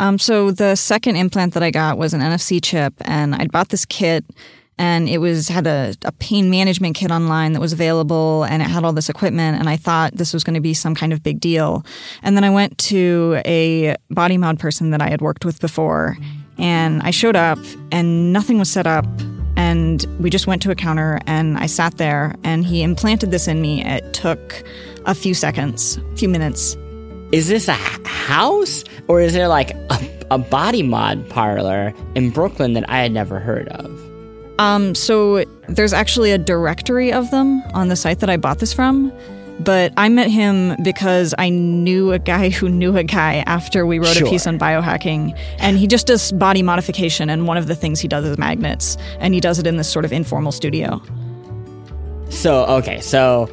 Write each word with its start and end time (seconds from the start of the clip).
Um, 0.00 0.18
so 0.18 0.50
the 0.50 0.76
second 0.76 1.16
implant 1.16 1.52
that 1.52 1.62
I 1.62 1.70
got 1.70 1.98
was 1.98 2.14
an 2.14 2.22
NFC 2.22 2.58
chip, 2.62 2.94
and 3.02 3.34
I'd 3.34 3.52
bought 3.52 3.68
this 3.68 3.84
kit, 3.84 4.24
and 4.78 5.10
it 5.10 5.18
was 5.18 5.48
had 5.48 5.66
a, 5.66 5.94
a 6.06 6.12
pain 6.12 6.48
management 6.48 6.96
kit 6.96 7.10
online 7.10 7.52
that 7.52 7.60
was 7.60 7.74
available, 7.74 8.44
and 8.44 8.62
it 8.62 8.64
had 8.64 8.82
all 8.82 8.94
this 8.94 9.10
equipment, 9.10 9.60
and 9.60 9.68
I 9.68 9.76
thought 9.76 10.14
this 10.14 10.32
was 10.32 10.42
going 10.42 10.54
to 10.54 10.60
be 10.60 10.72
some 10.72 10.94
kind 10.94 11.12
of 11.12 11.22
big 11.22 11.38
deal. 11.38 11.84
And 12.22 12.34
then 12.34 12.44
I 12.44 12.50
went 12.50 12.78
to 12.78 13.42
a 13.44 13.94
body 14.08 14.38
mod 14.38 14.58
person 14.58 14.88
that 14.88 15.02
I 15.02 15.10
had 15.10 15.20
worked 15.20 15.44
with 15.44 15.60
before, 15.60 16.16
and 16.56 17.02
I 17.02 17.10
showed 17.10 17.36
up, 17.36 17.58
and 17.92 18.32
nothing 18.32 18.58
was 18.58 18.70
set 18.70 18.86
up. 18.86 19.04
And 19.58 20.06
we 20.18 20.30
just 20.30 20.46
went 20.46 20.62
to 20.62 20.70
a 20.70 20.74
counter, 20.74 21.20
and 21.26 21.58
I 21.58 21.66
sat 21.66 21.98
there, 21.98 22.34
and 22.42 22.64
he 22.64 22.82
implanted 22.82 23.32
this 23.32 23.46
in 23.46 23.60
me. 23.60 23.84
It 23.84 24.14
took 24.14 24.64
a 25.04 25.14
few 25.14 25.34
seconds, 25.34 25.98
a 25.98 26.16
few 26.16 26.30
minutes, 26.30 26.74
Is 27.32 27.48
this 27.48 27.68
a 27.68 27.74
house 27.74 28.84
or 29.08 29.20
is 29.20 29.32
there 29.32 29.48
like 29.48 29.70
a, 29.90 30.26
a 30.32 30.38
body 30.38 30.82
mod 30.82 31.28
parlor 31.28 31.94
in 32.14 32.30
Brooklyn 32.30 32.72
that 32.74 32.88
I 32.90 32.98
had 32.98 33.12
never 33.12 33.38
heard 33.38 33.68
of? 33.68 33.86
Um, 34.58 34.94
so 34.94 35.44
there's 35.68 35.92
actually 35.92 36.32
a 36.32 36.38
directory 36.38 37.12
of 37.12 37.30
them 37.30 37.62
on 37.72 37.88
the 37.88 37.96
site 37.96 38.20
that 38.20 38.28
I 38.28 38.36
bought 38.36 38.58
this 38.58 38.72
from. 38.72 39.12
But 39.60 39.92
I 39.98 40.08
met 40.08 40.30
him 40.30 40.74
because 40.82 41.34
I 41.36 41.50
knew 41.50 42.12
a 42.12 42.18
guy 42.18 42.48
who 42.48 42.68
knew 42.68 42.96
a 42.96 43.04
guy 43.04 43.44
after 43.46 43.84
we 43.84 43.98
wrote 43.98 44.16
Sure. 44.16 44.26
a 44.26 44.30
piece 44.30 44.46
on 44.46 44.58
biohacking. 44.58 45.38
And 45.58 45.76
he 45.78 45.86
just 45.86 46.06
does 46.06 46.32
body 46.32 46.62
modification. 46.62 47.28
And 47.28 47.46
one 47.46 47.58
of 47.58 47.66
the 47.66 47.74
things 47.76 48.00
he 48.00 48.08
does 48.08 48.24
is 48.24 48.38
magnets. 48.38 48.96
And 49.18 49.34
he 49.34 49.40
does 49.40 49.58
it 49.58 49.66
in 49.66 49.76
this 49.76 49.90
sort 49.90 50.04
of 50.06 50.12
informal 50.12 50.50
studio. 50.50 51.00
So 52.30 52.64
okay, 52.66 53.00
so 53.00 53.50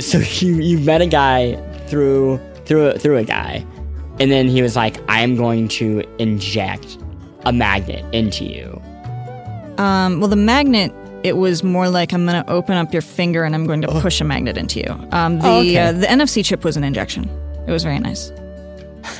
so 0.00 0.18
you 0.38 0.54
you 0.56 0.78
met 0.78 1.02
a 1.02 1.06
guy 1.06 1.56
through 1.88 2.40
through 2.66 2.88
a, 2.88 2.98
through 2.98 3.16
a 3.18 3.24
guy, 3.24 3.64
and 4.20 4.30
then 4.30 4.48
he 4.48 4.62
was 4.62 4.76
like, 4.76 4.96
"I'm 5.08 5.36
going 5.36 5.68
to 5.68 6.02
inject 6.18 6.98
a 7.44 7.52
magnet 7.52 8.04
into 8.14 8.44
you." 8.44 8.80
Um, 9.78 10.20
well, 10.20 10.28
the 10.28 10.36
magnet, 10.36 10.92
it 11.24 11.36
was 11.36 11.62
more 11.64 11.88
like 11.88 12.12
I'm 12.12 12.24
going 12.26 12.42
to 12.44 12.50
open 12.50 12.76
up 12.76 12.92
your 12.92 13.02
finger 13.02 13.42
and 13.44 13.54
I'm 13.54 13.66
going 13.66 13.80
to 13.82 13.88
push 14.00 14.20
a 14.20 14.24
magnet 14.24 14.56
into 14.56 14.78
you. 14.80 15.08
Um, 15.10 15.40
the, 15.40 15.48
Oh, 15.48 15.58
okay. 15.60 15.76
uh, 15.78 15.92
the 15.92 16.06
NFC 16.06 16.44
chip 16.44 16.62
was 16.64 16.76
an 16.76 16.84
injection. 16.84 17.28
It 17.66 17.70
was 17.72 17.82
very 17.82 17.98
nice. 17.98 18.30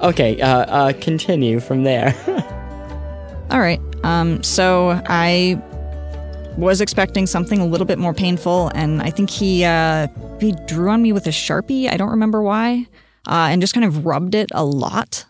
Okay, 0.00 0.40
uh, 0.40 0.48
uh, 0.64 0.92
continue 1.00 1.60
from 1.60 1.84
there. 1.84 2.12
All 3.52 3.60
right. 3.60 3.80
Um, 4.02 4.42
so 4.42 5.00
I 5.06 5.62
was 6.56 6.80
expecting 6.80 7.26
something 7.28 7.60
a 7.60 7.66
little 7.66 7.86
bit 7.86 8.00
more 8.00 8.12
painful, 8.12 8.72
and 8.74 9.00
I 9.00 9.10
think 9.10 9.30
he 9.30 9.64
uh, 9.64 10.08
he 10.42 10.52
drew 10.66 10.90
on 10.90 11.02
me 11.02 11.12
with 11.12 11.26
a 11.26 11.30
sharpie. 11.30 11.90
I 11.90 11.96
don't 11.96 12.10
remember 12.10 12.42
why, 12.42 12.86
uh, 13.26 13.48
and 13.50 13.60
just 13.60 13.74
kind 13.74 13.84
of 13.84 14.04
rubbed 14.04 14.34
it 14.34 14.50
a 14.52 14.64
lot. 14.64 15.24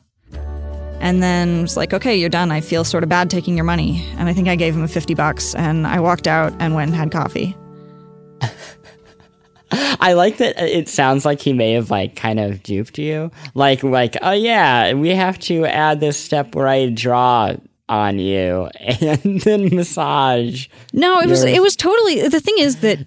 And 1.00 1.22
then 1.22 1.62
was 1.62 1.77
like, 1.77 1.92
"Okay, 1.92 2.16
you're 2.16 2.28
done. 2.28 2.52
I 2.52 2.60
feel 2.60 2.84
sort 2.84 3.02
of 3.02 3.08
bad 3.08 3.28
taking 3.28 3.56
your 3.56 3.64
money." 3.64 4.06
And 4.19 4.28
I 4.28 4.32
think 4.32 4.48
I 4.48 4.56
gave 4.56 4.74
him 4.74 4.82
a 4.82 4.88
fifty 4.88 5.14
bucks, 5.14 5.54
and 5.54 5.86
I 5.86 6.00
walked 6.00 6.27
out 6.27 6.52
and 6.60 6.74
went 6.74 6.91
and 6.91 6.96
had 6.96 7.10
coffee. 7.10 7.56
I 9.72 10.12
like 10.12 10.36
that 10.36 10.58
it 10.58 10.88
sounds 10.88 11.24
like 11.24 11.41
he 11.41 11.52
may 11.52 11.72
have 11.72 11.91
like 11.91 12.14
kind 12.14 12.38
of 12.38 12.62
duped 12.62 12.98
you. 12.98 13.30
Like 13.54 13.82
like, 13.82 14.16
oh 14.22 14.32
yeah, 14.32 14.92
we 14.92 15.10
have 15.10 15.38
to 15.41 15.64
add 15.66 16.00
this 16.00 16.19
step 16.19 16.54
where 16.54 16.69
I 16.69 16.88
draw 16.91 17.54
on 17.88 18.19
you 18.19 18.69
and 18.80 19.41
then 19.41 19.74
massage. 19.74 20.69
No, 20.92 21.20
it 21.20 21.28
was 21.28 21.44
it 21.44 21.62
was 21.62 21.76
totally 21.76 22.28
the 22.28 22.41
thing 22.41 22.56
is 22.58 22.76
that 22.80 23.06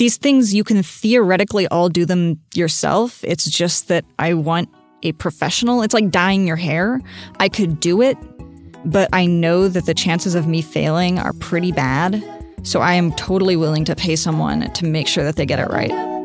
these 0.00 0.16
things 0.16 0.54
you 0.54 0.64
can 0.64 0.82
theoretically 0.82 1.68
all 1.68 1.90
do 1.90 2.06
them 2.06 2.40
yourself. 2.54 3.22
It's 3.22 3.44
just 3.44 3.88
that 3.88 4.02
I 4.18 4.32
want 4.32 4.70
a 5.02 5.12
professional. 5.12 5.82
It's 5.82 5.92
like 5.92 6.10
dyeing 6.10 6.46
your 6.46 6.56
hair. 6.56 7.02
I 7.38 7.50
could 7.50 7.80
do 7.80 8.00
it, 8.00 8.16
but 8.86 9.10
I 9.12 9.26
know 9.26 9.68
that 9.68 9.84
the 9.84 9.92
chances 9.92 10.34
of 10.34 10.46
me 10.46 10.62
failing 10.62 11.18
are 11.18 11.34
pretty 11.34 11.70
bad. 11.70 12.24
So 12.62 12.80
I 12.80 12.94
am 12.94 13.12
totally 13.12 13.56
willing 13.56 13.84
to 13.84 13.94
pay 13.94 14.16
someone 14.16 14.72
to 14.72 14.86
make 14.86 15.06
sure 15.06 15.22
that 15.22 15.36
they 15.36 15.44
get 15.44 15.58
it 15.58 15.68
right. 15.68 16.19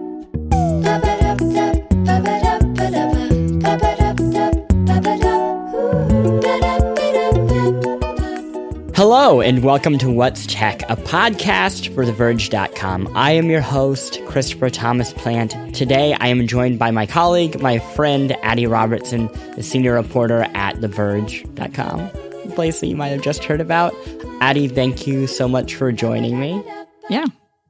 Hello 8.95 9.41
and 9.41 9.61
welcome 9.61 9.97
to 9.97 10.09
What's 10.09 10.45
Tech, 10.47 10.81
a 10.83 10.95
podcast 10.95 11.93
for 11.93 12.05
TheVerge.com. 12.05 13.11
I 13.13 13.31
am 13.31 13.49
your 13.49 13.59
host, 13.59 14.21
Christopher 14.25 14.69
Thomas 14.69 15.11
Plante. 15.11 15.73
Today 15.73 16.13
I 16.21 16.27
am 16.27 16.47
joined 16.47 16.79
by 16.79 16.91
my 16.91 17.05
colleague, 17.05 17.59
my 17.59 17.79
friend, 17.79 18.37
Adi 18.41 18.65
Robertson, 18.67 19.29
the 19.57 19.63
senior 19.63 19.95
reporter 19.95 20.43
at 20.53 20.77
TheVerge.com, 20.77 21.99
a 21.99 22.55
place 22.55 22.79
that 22.79 22.87
you 22.87 22.95
might 22.95 23.09
have 23.09 23.21
just 23.21 23.43
heard 23.43 23.59
about. 23.59 23.93
Adi, 24.39 24.69
thank 24.69 25.05
you 25.05 25.27
so 25.27 25.49
much 25.49 25.75
for 25.75 25.91
joining 25.91 26.39
me. 26.39 26.63
Yeah. 27.09 27.25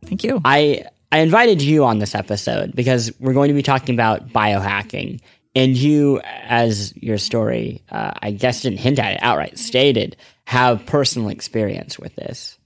Thank 0.06 0.24
you. 0.24 0.42
I 0.46 0.86
I 1.12 1.22
invited 1.22 1.60
you 1.60 1.86
on 1.86 1.98
this 1.98 2.14
episode 2.14 2.76
because 2.76 3.12
we're 3.20 3.34
going 3.34 3.48
to 3.48 3.56
be 3.56 3.64
talking 3.64 3.96
about 3.96 4.30
biohacking, 4.30 5.22
and 5.56 5.76
you, 5.76 6.22
as 6.44 6.96
your 6.98 7.18
story, 7.18 7.82
uh, 7.90 8.12
I 8.22 8.30
guess 8.30 8.62
didn't 8.62 8.78
hint 8.78 9.00
at 9.00 9.14
it 9.14 9.24
outright, 9.24 9.58
stated 9.58 10.18
have 10.46 10.86
personal 10.86 11.30
experience 11.30 12.00
with 12.00 12.16
this. 12.16 12.58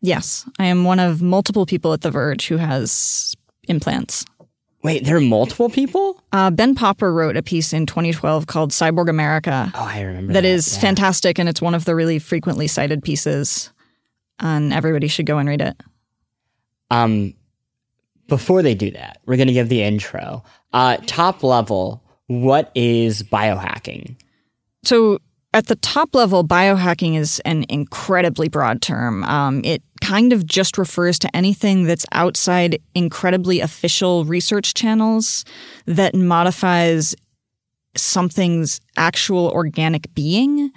Yes, 0.00 0.48
I 0.58 0.66
am 0.66 0.84
one 0.84 0.98
of 0.98 1.22
multiple 1.22 1.66
people 1.66 1.92
at 1.92 2.00
The 2.00 2.10
Verge 2.10 2.46
who 2.48 2.56
has 2.56 3.34
implants. 3.68 4.24
Wait, 4.82 5.04
there 5.04 5.16
are 5.16 5.20
multiple 5.20 5.68
people? 5.70 6.20
Uh, 6.32 6.50
ben 6.50 6.74
Popper 6.74 7.12
wrote 7.12 7.36
a 7.36 7.42
piece 7.42 7.72
in 7.72 7.86
2012 7.86 8.48
called 8.48 8.72
Cyborg 8.72 9.08
America. 9.08 9.70
Oh, 9.74 9.84
I 9.84 10.00
remember 10.00 10.32
that 10.32 10.44
is 10.44 10.74
yeah. 10.74 10.80
fantastic 10.80 11.38
and 11.38 11.48
it's 11.48 11.62
one 11.62 11.74
of 11.74 11.84
the 11.84 11.94
really 11.94 12.18
frequently 12.18 12.66
cited 12.66 13.02
pieces 13.02 13.70
and 14.40 14.72
everybody 14.72 15.06
should 15.06 15.26
go 15.26 15.38
and 15.38 15.48
read 15.48 15.60
it 15.60 15.80
Um, 16.90 17.34
before 18.26 18.62
they 18.62 18.74
do 18.74 18.90
that, 18.90 19.18
we're 19.24 19.36
going 19.36 19.46
to 19.46 19.52
give 19.54 19.68
the 19.68 19.82
intro. 19.82 20.42
Uh, 20.72 20.96
top 21.06 21.44
level, 21.44 22.02
what 22.26 22.72
is 22.74 23.22
biohacking? 23.22 24.16
so 24.84 25.20
at 25.54 25.66
the 25.66 25.76
top 25.76 26.14
level 26.14 26.44
biohacking 26.44 27.16
is 27.16 27.40
an 27.44 27.64
incredibly 27.68 28.48
broad 28.48 28.80
term. 28.80 29.22
Um, 29.24 29.62
it 29.64 29.82
kind 30.00 30.32
of 30.32 30.46
just 30.46 30.78
refers 30.78 31.18
to 31.20 31.36
anything 31.36 31.84
that's 31.84 32.06
outside 32.12 32.80
incredibly 32.94 33.60
official 33.60 34.24
research 34.24 34.74
channels 34.74 35.44
that 35.86 36.14
modifies 36.14 37.14
something's 37.96 38.80
actual 38.96 39.50
organic 39.50 40.12
being. 40.14 40.70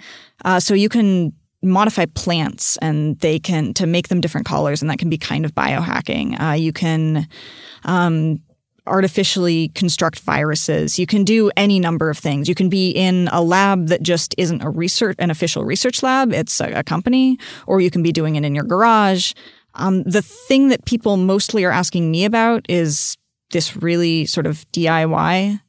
Uh, 0.44 0.60
so 0.60 0.74
you 0.74 0.88
can 0.88 1.32
modify 1.62 2.04
plants 2.14 2.76
and 2.78 3.18
they 3.20 3.38
can 3.38 3.72
to 3.74 3.86
make 3.86 4.08
them 4.08 4.20
different 4.20 4.46
colors 4.46 4.82
and 4.82 4.90
that 4.90 4.98
can 4.98 5.08
be 5.08 5.18
kind 5.18 5.44
of 5.44 5.54
biohacking. 5.54 6.40
Uh, 6.40 6.52
you 6.52 6.72
can 6.72 7.26
um, 7.84 8.38
artificially 8.86 9.68
construct 9.70 10.20
viruses. 10.20 10.98
You 10.98 11.06
can 11.06 11.24
do 11.24 11.50
any 11.56 11.78
number 11.78 12.10
of 12.10 12.18
things. 12.18 12.48
You 12.48 12.54
can 12.54 12.68
be 12.68 12.90
in 12.90 13.28
a 13.32 13.42
lab 13.42 13.88
that 13.88 14.02
just 14.02 14.34
isn't 14.38 14.62
a 14.62 14.70
research 14.70 15.16
an 15.18 15.30
official 15.30 15.64
research 15.64 16.02
lab. 16.02 16.32
It's 16.32 16.60
a, 16.60 16.72
a 16.72 16.82
company. 16.82 17.38
Or 17.66 17.80
you 17.80 17.90
can 17.90 18.02
be 18.02 18.12
doing 18.12 18.36
it 18.36 18.44
in 18.44 18.54
your 18.54 18.64
garage. 18.64 19.32
Um, 19.74 20.02
the 20.04 20.22
thing 20.22 20.68
that 20.68 20.84
people 20.84 21.16
mostly 21.16 21.64
are 21.64 21.70
asking 21.70 22.10
me 22.10 22.24
about 22.24 22.64
is 22.68 23.16
this 23.50 23.76
really 23.76 24.26
sort 24.26 24.46
of 24.46 24.64
diy 24.72 25.60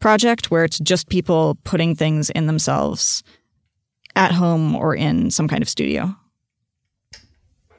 project 0.00 0.50
where 0.50 0.64
it's 0.64 0.78
just 0.78 1.08
people 1.08 1.58
putting 1.64 1.94
things 1.94 2.30
in 2.30 2.46
themselves 2.46 3.22
at 4.16 4.32
home 4.32 4.74
or 4.74 4.94
in 4.94 5.30
some 5.30 5.46
kind 5.46 5.62
of 5.62 5.68
studio. 5.68 6.14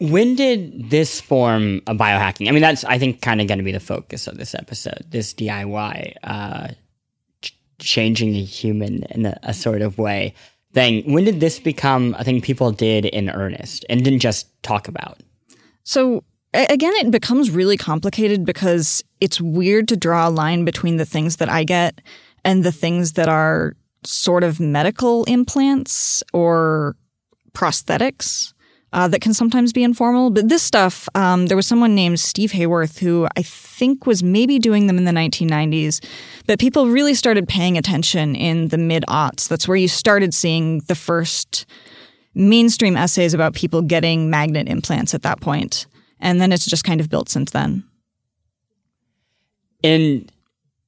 When 0.01 0.35
did 0.35 0.89
this 0.89 1.21
form 1.21 1.81
of 1.85 1.97
biohacking? 1.97 2.47
I 2.47 2.51
mean, 2.51 2.61
that's 2.61 2.83
I 2.83 2.97
think 2.97 3.21
kind 3.21 3.39
of 3.39 3.47
going 3.47 3.59
to 3.59 3.63
be 3.63 3.71
the 3.71 3.79
focus 3.79 4.27
of 4.27 4.37
this 4.37 4.55
episode. 4.55 5.05
This 5.09 5.33
DIY, 5.33 6.15
uh, 6.23 6.69
ch- 7.41 7.57
changing 7.77 8.31
the 8.33 8.43
human 8.43 9.03
in 9.11 9.27
a, 9.27 9.37
a 9.43 9.53
sort 9.53 9.81
of 9.81 9.97
way 9.97 10.33
thing. 10.73 11.11
When 11.11 11.23
did 11.23 11.39
this 11.39 11.59
become 11.59 12.15
a 12.17 12.23
thing 12.23 12.41
people 12.41 12.71
did 12.71 13.05
in 13.05 13.29
earnest 13.29 13.85
and 13.89 14.03
didn't 14.03 14.19
just 14.19 14.47
talk 14.63 14.87
about? 14.87 15.19
So 15.83 16.23
again, 16.53 16.93
it 16.95 17.11
becomes 17.11 17.51
really 17.51 17.77
complicated 17.77 18.45
because 18.45 19.03
it's 19.19 19.39
weird 19.39 19.87
to 19.89 19.97
draw 19.97 20.27
a 20.27 20.29
line 20.29 20.65
between 20.65 20.97
the 20.97 21.05
things 21.05 21.37
that 21.37 21.49
I 21.49 21.63
get 21.63 22.01
and 22.43 22.63
the 22.63 22.71
things 22.71 23.13
that 23.13 23.29
are 23.29 23.75
sort 24.03 24.43
of 24.43 24.59
medical 24.59 25.23
implants 25.25 26.23
or 26.33 26.95
prosthetics. 27.53 28.53
Uh, 28.93 29.07
that 29.07 29.21
can 29.21 29.33
sometimes 29.33 29.71
be 29.71 29.83
informal, 29.83 30.29
but 30.29 30.49
this 30.49 30.61
stuff, 30.61 31.07
um, 31.15 31.47
there 31.47 31.55
was 31.55 31.65
someone 31.65 31.95
named 31.95 32.19
Steve 32.19 32.51
Haworth 32.51 32.99
who 32.99 33.25
I 33.37 33.41
think 33.41 34.05
was 34.05 34.21
maybe 34.21 34.59
doing 34.59 34.87
them 34.87 34.97
in 34.97 35.05
the 35.05 35.11
1990s, 35.11 36.03
but 36.45 36.59
people 36.59 36.89
really 36.89 37.13
started 37.13 37.47
paying 37.47 37.77
attention 37.77 38.35
in 38.35 38.67
the 38.67 38.77
mid 38.77 39.05
aughts. 39.07 39.47
That's 39.47 39.65
where 39.65 39.77
you 39.77 39.87
started 39.87 40.33
seeing 40.33 40.79
the 40.87 40.95
first 40.95 41.65
mainstream 42.35 42.97
essays 42.97 43.33
about 43.33 43.53
people 43.53 43.81
getting 43.81 44.29
magnet 44.29 44.67
implants 44.67 45.13
at 45.13 45.21
that 45.23 45.39
point. 45.39 45.85
And 46.19 46.41
then 46.41 46.51
it's 46.51 46.65
just 46.65 46.83
kind 46.83 47.01
of 47.01 47.09
built 47.09 47.29
since 47.29 47.51
then. 47.51 47.83
And 49.83 50.31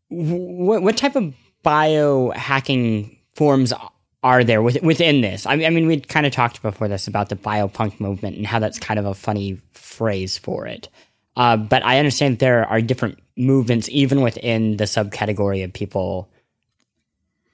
what 0.09 0.83
what 0.83 0.97
type 0.97 1.15
of 1.15 1.33
biohacking 1.65 3.17
forms 3.35 3.73
are 4.23 4.43
there 4.43 4.61
within 4.61 5.21
this? 5.21 5.45
I 5.45 5.55
mean, 5.55 5.85
we 5.85 5.99
kind 5.99 6.25
of 6.25 6.31
talked 6.31 6.61
before 6.61 6.87
this 6.87 7.07
about 7.07 7.29
the 7.29 7.35
biopunk 7.35 7.99
movement 7.99 8.37
and 8.37 8.47
how 8.47 8.59
that's 8.59 8.79
kind 8.79 8.99
of 8.99 9.05
a 9.05 9.13
funny 9.13 9.59
phrase 9.73 10.37
for 10.37 10.65
it. 10.65 10.89
Uh, 11.35 11.57
but 11.57 11.83
I 11.83 11.99
understand 11.99 12.39
there 12.39 12.65
are 12.67 12.81
different 12.81 13.19
movements 13.35 13.89
even 13.89 14.21
within 14.21 14.77
the 14.77 14.85
subcategory 14.85 15.63
of 15.63 15.73
people 15.73 16.29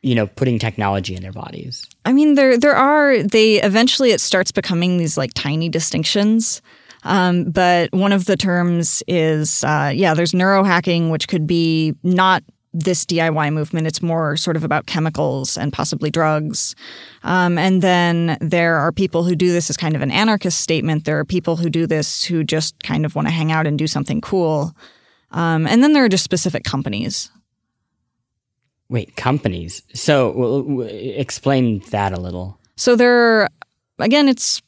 you 0.02 0.16
know 0.16 0.28
putting 0.28 0.60
technology 0.60 1.16
in 1.16 1.22
their 1.22 1.32
bodies 1.32 1.88
i 2.06 2.14
mean 2.14 2.36
there 2.36 2.58
there 2.58 2.76
are 2.76 3.22
they 3.24 3.62
eventually 3.62 4.12
it 4.12 4.22
starts 4.22 4.52
becoming 4.52 4.98
these 4.98 5.18
like 5.18 5.34
tiny 5.34 5.70
distinctions 5.70 6.62
um, 7.04 7.46
but 7.46 7.92
one 7.94 8.12
of 8.12 8.26
the 8.26 8.36
terms 8.36 9.02
is 9.08 9.64
uh, 9.64 9.92
yeah 9.94 10.14
there's 10.14 10.32
neurohacking 10.32 11.12
which 11.12 11.28
could 11.28 11.48
be 11.48 11.96
not 12.04 12.44
this 12.74 13.06
DIY 13.06 13.52
movement. 13.54 13.88
It's 13.88 14.02
more 14.02 14.38
sort 14.38 14.56
of 14.56 14.64
about 14.64 14.86
chemicals 14.86 15.58
and 15.58 15.74
possibly 15.74 16.12
drugs. 16.12 16.76
Um, 17.24 17.58
and 17.58 17.82
then 17.82 18.38
there 18.42 18.78
are 18.78 18.92
people 18.92 19.24
who 19.24 19.36
do 19.36 19.52
this 19.52 19.70
as 19.70 19.78
kind 19.78 19.96
of 19.96 20.02
an 20.02 20.12
anarchist 20.12 20.62
statement. 20.62 21.06
There 21.06 21.18
are 21.20 21.26
people 21.26 21.56
who 21.56 21.70
do 21.70 21.88
this 21.88 22.24
who 22.24 22.44
just 22.44 22.82
kind 22.84 23.06
of 23.06 23.16
want 23.16 23.28
to 23.28 23.34
hang 23.34 23.52
out 23.52 23.66
and 23.66 23.78
do 23.78 23.88
something 23.88 24.22
cool. 24.22 24.76
Um, 25.32 25.68
and 25.68 25.84
then 25.84 25.94
there 25.94 26.06
are 26.06 26.10
just 26.10 26.24
specific 26.24 26.64
companies. 26.64 27.32
Wait, 28.90 29.16
companies. 29.16 29.84
So 29.94 30.32
w- 30.34 30.64
w- 30.64 31.14
explain 31.16 31.80
that 31.92 32.12
a 32.12 32.20
little. 32.20 32.60
So 32.76 32.96
there, 32.96 33.42
are, 33.42 33.50
again, 34.00 34.28
it's 34.28 34.62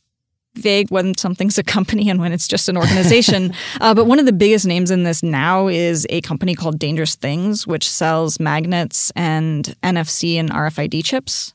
vague 0.56 0.90
when 0.90 1.16
something's 1.18 1.58
a 1.58 1.64
company 1.64 2.10
and 2.10 2.20
when 2.20 2.32
it's 2.32 2.48
just 2.48 2.70
an 2.70 2.78
organization. 2.78 3.54
uh, 3.82 3.94
but 3.94 4.06
one 4.06 4.20
of 4.20 4.26
the 4.26 4.34
biggest 4.34 4.66
names 4.66 4.92
in 4.92 5.04
this 5.04 5.24
now 5.24 5.68
is 5.68 6.06
a 6.10 6.22
company 6.22 6.56
called 6.56 6.80
Dangerous 6.80 7.16
Things, 7.16 7.66
which 7.66 7.90
sells 7.90 8.40
magnets 8.40 9.12
and 9.16 9.76
NFC 9.84 10.36
and 10.36 10.50
RFID 10.50 11.04
chips. 11.04 11.54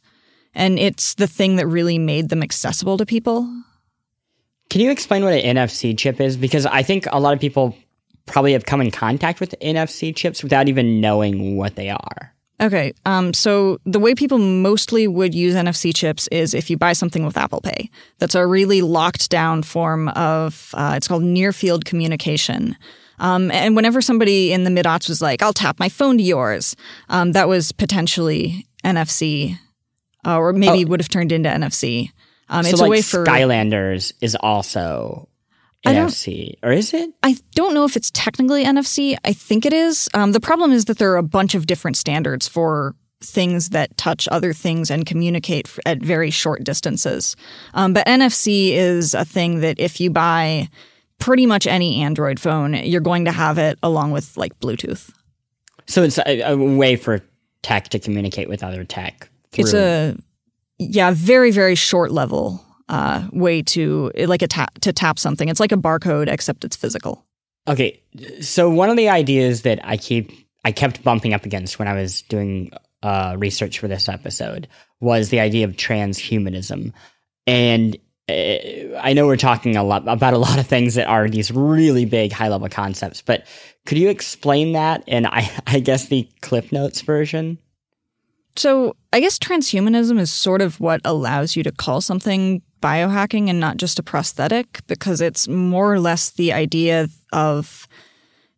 And 0.55 0.79
it's 0.79 1.15
the 1.15 1.27
thing 1.27 1.57
that 1.57 1.67
really 1.67 1.99
made 1.99 2.31
them 2.31 2.43
accessible 2.43 2.97
to 2.97 3.07
people. 3.07 3.47
Can 4.71 4.81
you 4.81 4.91
explain 4.91 5.23
what 5.23 5.35
an 5.35 5.57
NFC 5.57 5.97
chip 5.97 6.21
is? 6.21 6.37
Because 6.37 6.67
I 6.67 6.83
think 6.83 7.07
a 7.13 7.21
lot 7.21 7.35
of 7.35 7.41
people 7.41 7.77
probably 8.25 8.53
have 8.53 8.67
come 8.67 8.81
in 8.81 8.91
contact 8.91 9.39
with 9.39 9.55
NFC 9.61 10.15
chips 10.15 10.43
without 10.43 10.69
even 10.69 11.01
knowing 11.01 11.57
what 11.57 11.77
they 11.77 11.91
are. 11.91 12.36
Okay. 12.61 12.95
Um, 13.05 13.35
so 13.35 13.79
the 13.85 13.99
way 13.99 14.15
people 14.15 14.39
mostly 14.39 15.07
would 15.07 15.35
use 15.35 15.55
NFC 15.55 15.95
chips 15.95 16.27
is 16.29 16.55
if 16.55 16.71
you 16.71 16.79
buy 16.79 16.95
something 16.95 17.25
with 17.25 17.37
Apple 17.37 17.61
Pay. 17.61 17.91
That's 18.19 18.35
a 18.35 18.47
really 18.47 18.81
locked 18.81 19.29
down 19.29 19.63
form 19.63 20.09
of, 20.09 20.71
uh, 20.75 20.95
it's 20.97 21.07
called 21.07 21.23
near 21.23 21.53
field 21.53 21.85
communication. 21.85 22.77
Um, 23.19 23.51
and 23.51 23.77
whenever 23.77 24.01
somebody 24.01 24.53
in 24.53 24.65
the 24.65 24.71
mid 24.71 24.87
aughts 24.87 25.09
was 25.09 25.21
like, 25.21 25.43
I'll 25.43 25.53
tap 25.53 25.79
my 25.79 25.89
phone 25.89 26.19
to 26.19 26.23
yours, 26.23 26.77
um, 27.09 27.33
that 27.33 27.49
was 27.49 27.73
potentially 27.73 28.67
NFC, 28.85 29.59
uh, 30.27 30.39
or 30.39 30.53
maybe 30.53 30.85
oh. 30.85 30.89
would 30.89 31.01
have 31.01 31.09
turned 31.09 31.33
into 31.33 31.49
NFC. 31.49 32.11
Um, 32.49 32.65
so 32.65 32.71
it's 32.71 32.81
like 32.81 32.89
a 32.89 32.91
way 32.91 33.03
for 33.03 33.25
Skylanders 33.25 34.13
is 34.21 34.37
also 34.37 35.29
NFC, 35.95 36.55
or 36.63 36.73
is 36.73 36.93
it? 36.95 37.11
I 37.23 37.37
don't 37.55 37.75
know 37.75 37.85
if 37.85 37.97
it's 37.97 38.11
technically 38.13 38.65
NFC. 38.65 39.17
I 39.25 39.33
think 39.33 39.67
it 39.67 39.73
is. 39.73 40.09
Um, 40.15 40.33
the 40.33 40.41
problem 40.41 40.73
is 40.73 40.87
that 40.87 40.99
there 40.99 41.13
are 41.13 41.17
a 41.17 41.23
bunch 41.23 41.55
of 41.55 41.67
different 41.67 41.97
standards 41.97 42.49
for 42.49 42.95
things 43.23 43.71
that 43.71 43.97
touch 43.97 44.29
other 44.31 44.53
things 44.53 44.91
and 44.91 45.07
communicate 45.07 45.69
at 45.87 45.99
very 45.99 46.31
short 46.31 46.65
distances. 46.65 47.37
Um, 47.75 47.93
but 47.93 48.07
NFC 48.07 48.73
is 48.73 49.15
a 49.15 49.25
thing 49.25 49.61
that 49.61 49.79
if 49.81 50.01
you 50.01 50.11
buy 50.11 50.69
pretty 51.19 51.47
much 51.47 51.67
any 51.67 52.03
Android 52.03 52.39
phone, 52.39 52.75
you're 52.75 53.01
going 53.01 53.25
to 53.25 53.33
have 53.33 53.59
it 53.59 53.79
along 53.83 54.13
with 54.13 54.37
like 54.37 54.59
Bluetooth. 54.61 55.11
So 55.87 56.03
it's 56.03 56.19
a, 56.19 56.41
a 56.43 56.57
way 56.57 56.97
for 56.97 57.23
tech 57.63 57.89
to 57.91 57.99
communicate 57.99 58.49
with 58.49 58.63
other 58.63 58.85
tech. 58.85 59.29
Through. 59.53 59.65
It's 59.65 59.75
a 59.75 60.17
yeah, 60.79 61.13
very 61.15 61.51
very 61.51 61.75
short 61.75 62.11
level 62.11 62.63
uh, 62.89 63.27
way 63.33 63.63
to 63.63 64.13
like 64.27 64.43
a 64.43 64.49
tap 64.49 64.79
to 64.81 64.93
tap 64.93 65.19
something. 65.19 65.49
It's 65.49 65.61
like 65.61 65.73
a 65.73 65.77
barcode 65.77 66.29
except 66.29 66.65
it's 66.65 66.77
physical. 66.77 67.25
Okay, 67.69 68.01
so 68.41 68.71
one 68.71 68.91
of 68.91 68.97
the 68.97 69.09
ideas 69.09 69.63
that 69.63 69.81
I 69.85 69.97
keep 69.97 70.33
I 70.65 70.73
kept 70.73 71.03
bumping 71.03 71.35
up 71.35 71.45
against 71.45 71.79
when 71.79 71.89
I 71.89 71.95
was 71.95 72.23
doing 72.23 72.73
uh, 73.03 73.37
research 73.39 73.79
for 73.79 73.89
this 73.89 74.09
episode 74.09 74.69
was 75.01 75.31
the 75.31 75.41
idea 75.41 75.67
of 75.67 75.73
transhumanism, 75.73 76.93
and 77.47 77.97
uh, 78.29 78.97
I 78.99 79.13
know 79.15 79.27
we're 79.27 79.37
talking 79.37 79.77
a 79.77 79.85
lot 79.85 80.07
about 80.09 80.35
a 80.35 80.39
lot 80.39 80.59
of 80.59 80.67
things 80.67 80.95
that 80.95 81.09
are 81.09 81.29
these 81.29 81.51
really 81.51 82.05
big 82.05 82.33
high 82.33 82.49
level 82.49 82.69
concepts, 82.69 83.23
but 83.23 83.47
could 83.87 83.99
you 83.99 84.11
explain 84.11 84.73
that 84.73 85.05
in 85.07 85.27
I, 85.27 85.51
I 85.67 85.81
guess 85.81 86.07
the 86.07 86.29
Cliff 86.43 86.73
Notes 86.73 87.01
version? 87.01 87.59
So, 88.57 88.97
I 89.13 89.21
guess 89.21 89.39
transhumanism 89.39 90.19
is 90.19 90.33
sort 90.33 90.63
of 90.63 90.81
what 90.81 91.03
allows 91.05 91.57
you 91.57 91.63
to 91.63 91.73
call 91.73 92.01
something 92.01 92.63
biohacking 92.87 93.51
and 93.51 93.59
not 93.59 93.79
just 93.79 93.99
a 93.99 94.03
prosthetic 94.03 94.81
because 94.87 95.21
it's 95.21 95.49
more 95.49 95.93
or 95.93 95.99
less 95.99 96.31
the 96.31 96.53
idea 96.53 97.09
of 97.33 97.89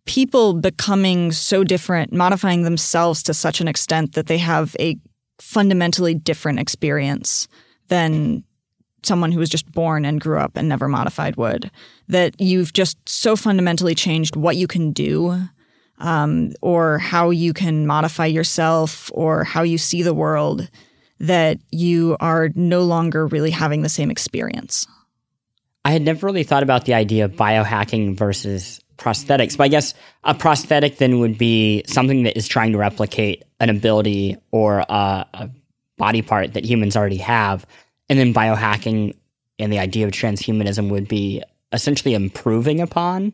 people 0.05 0.53
becoming 0.53 1.33
so 1.33 1.65
different, 1.65 2.13
modifying 2.13 2.63
themselves 2.63 3.23
to 3.23 3.33
such 3.33 3.63
an 3.63 3.69
extent 3.69 4.13
that 4.13 4.27
they 4.27 4.37
have 4.37 4.77
a 4.79 4.97
fundamentally 5.39 6.15
different 6.15 6.59
experience 6.59 7.49
than 7.89 8.45
someone 9.03 9.33
who 9.33 9.39
was 9.39 9.49
just 9.49 9.71
born 9.73 10.05
and 10.05 10.21
grew 10.21 10.39
up 10.39 10.57
and 10.57 10.69
never 10.69 10.89
modified 10.89 11.37
would. 11.37 11.71
That 12.09 12.39
you've 12.39 12.75
just 12.75 12.97
so 13.09 13.35
fundamentally 13.35 13.95
changed 13.95 14.37
what 14.37 14.57
you 14.57 14.67
can 14.67 14.93
do. 14.93 15.41
Um, 16.01 16.53
or 16.63 16.99
how 16.99 17.31
you 17.31 17.53
can 17.53 17.85
modify 17.85 18.27
yourself 18.27 19.11
or 19.15 19.43
how 19.43 19.65
you 19.65 19.79
see 19.79 20.03
the 20.03 20.15
world 20.15 20.71
that 21.21 21.59
you 21.71 22.17
are 22.21 22.51
no 22.55 22.83
longer 22.83 23.27
really 23.27 23.51
having 23.51 23.83
the 23.83 23.89
same 23.89 24.11
experience. 24.11 24.87
I 25.85 25.91
had 25.91 26.03
never 26.03 26.27
really 26.27 26.45
thought 26.45 26.63
about 26.63 26.85
the 26.85 26.95
idea 26.95 27.25
of 27.25 27.33
biohacking 27.33 28.17
versus 28.17 28.81
prosthetics, 28.99 29.57
but 29.57 29.65
I 29.65 29.69
guess 29.69 29.95
a 30.25 30.35
prosthetic 30.35 30.99
then 30.99 31.21
would 31.21 31.39
be 31.39 31.85
something 31.87 32.25
that 32.25 32.37
is 32.37 32.47
trying 32.47 32.73
to 32.73 32.79
replicate 32.79 33.45
an 33.61 33.71
ability 33.71 34.37
or 34.51 34.81
a, 34.81 35.27
a 35.33 35.51
body 35.97 36.23
part 36.23 36.55
that 36.55 36.65
humans 36.65 36.97
already 36.97 37.17
have. 37.19 37.67
And 38.09 38.19
then 38.19 38.35
biohacking 38.35 39.15
and 39.59 39.73
the 39.73 39.79
idea 39.79 40.07
of 40.07 40.13
transhumanism 40.13 40.91
would 40.91 41.09
be 41.09 41.43
essentially 41.73 42.15
improving 42.15 42.81
upon 42.81 43.33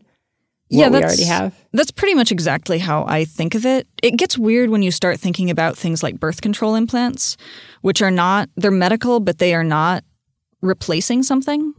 yeah, 0.79 0.89
we 0.89 1.03
already 1.03 1.25
have? 1.25 1.55
That's 1.73 1.91
pretty 1.91 2.15
much 2.15 2.33
exactly 2.33 2.79
how 2.79 3.05
I 3.07 3.25
think 3.25 3.55
of 3.55 3.65
it. 3.65 3.87
It 4.03 4.17
gets 4.17 4.39
weird 4.39 4.71
when 4.71 4.83
you 4.83 4.91
start 4.91 5.21
thinking 5.21 5.51
about 5.51 5.77
things 5.77 6.03
like 6.03 6.21
birth 6.21 6.41
control 6.41 6.75
implants, 6.75 7.37
which 7.83 8.03
are 8.03 8.11
not, 8.11 8.49
they're 8.57 8.71
medical, 8.71 9.21
but 9.21 9.39
they 9.39 9.55
are 9.55 9.65
not 9.65 10.05
replacing 10.61 11.23
something. 11.23 11.75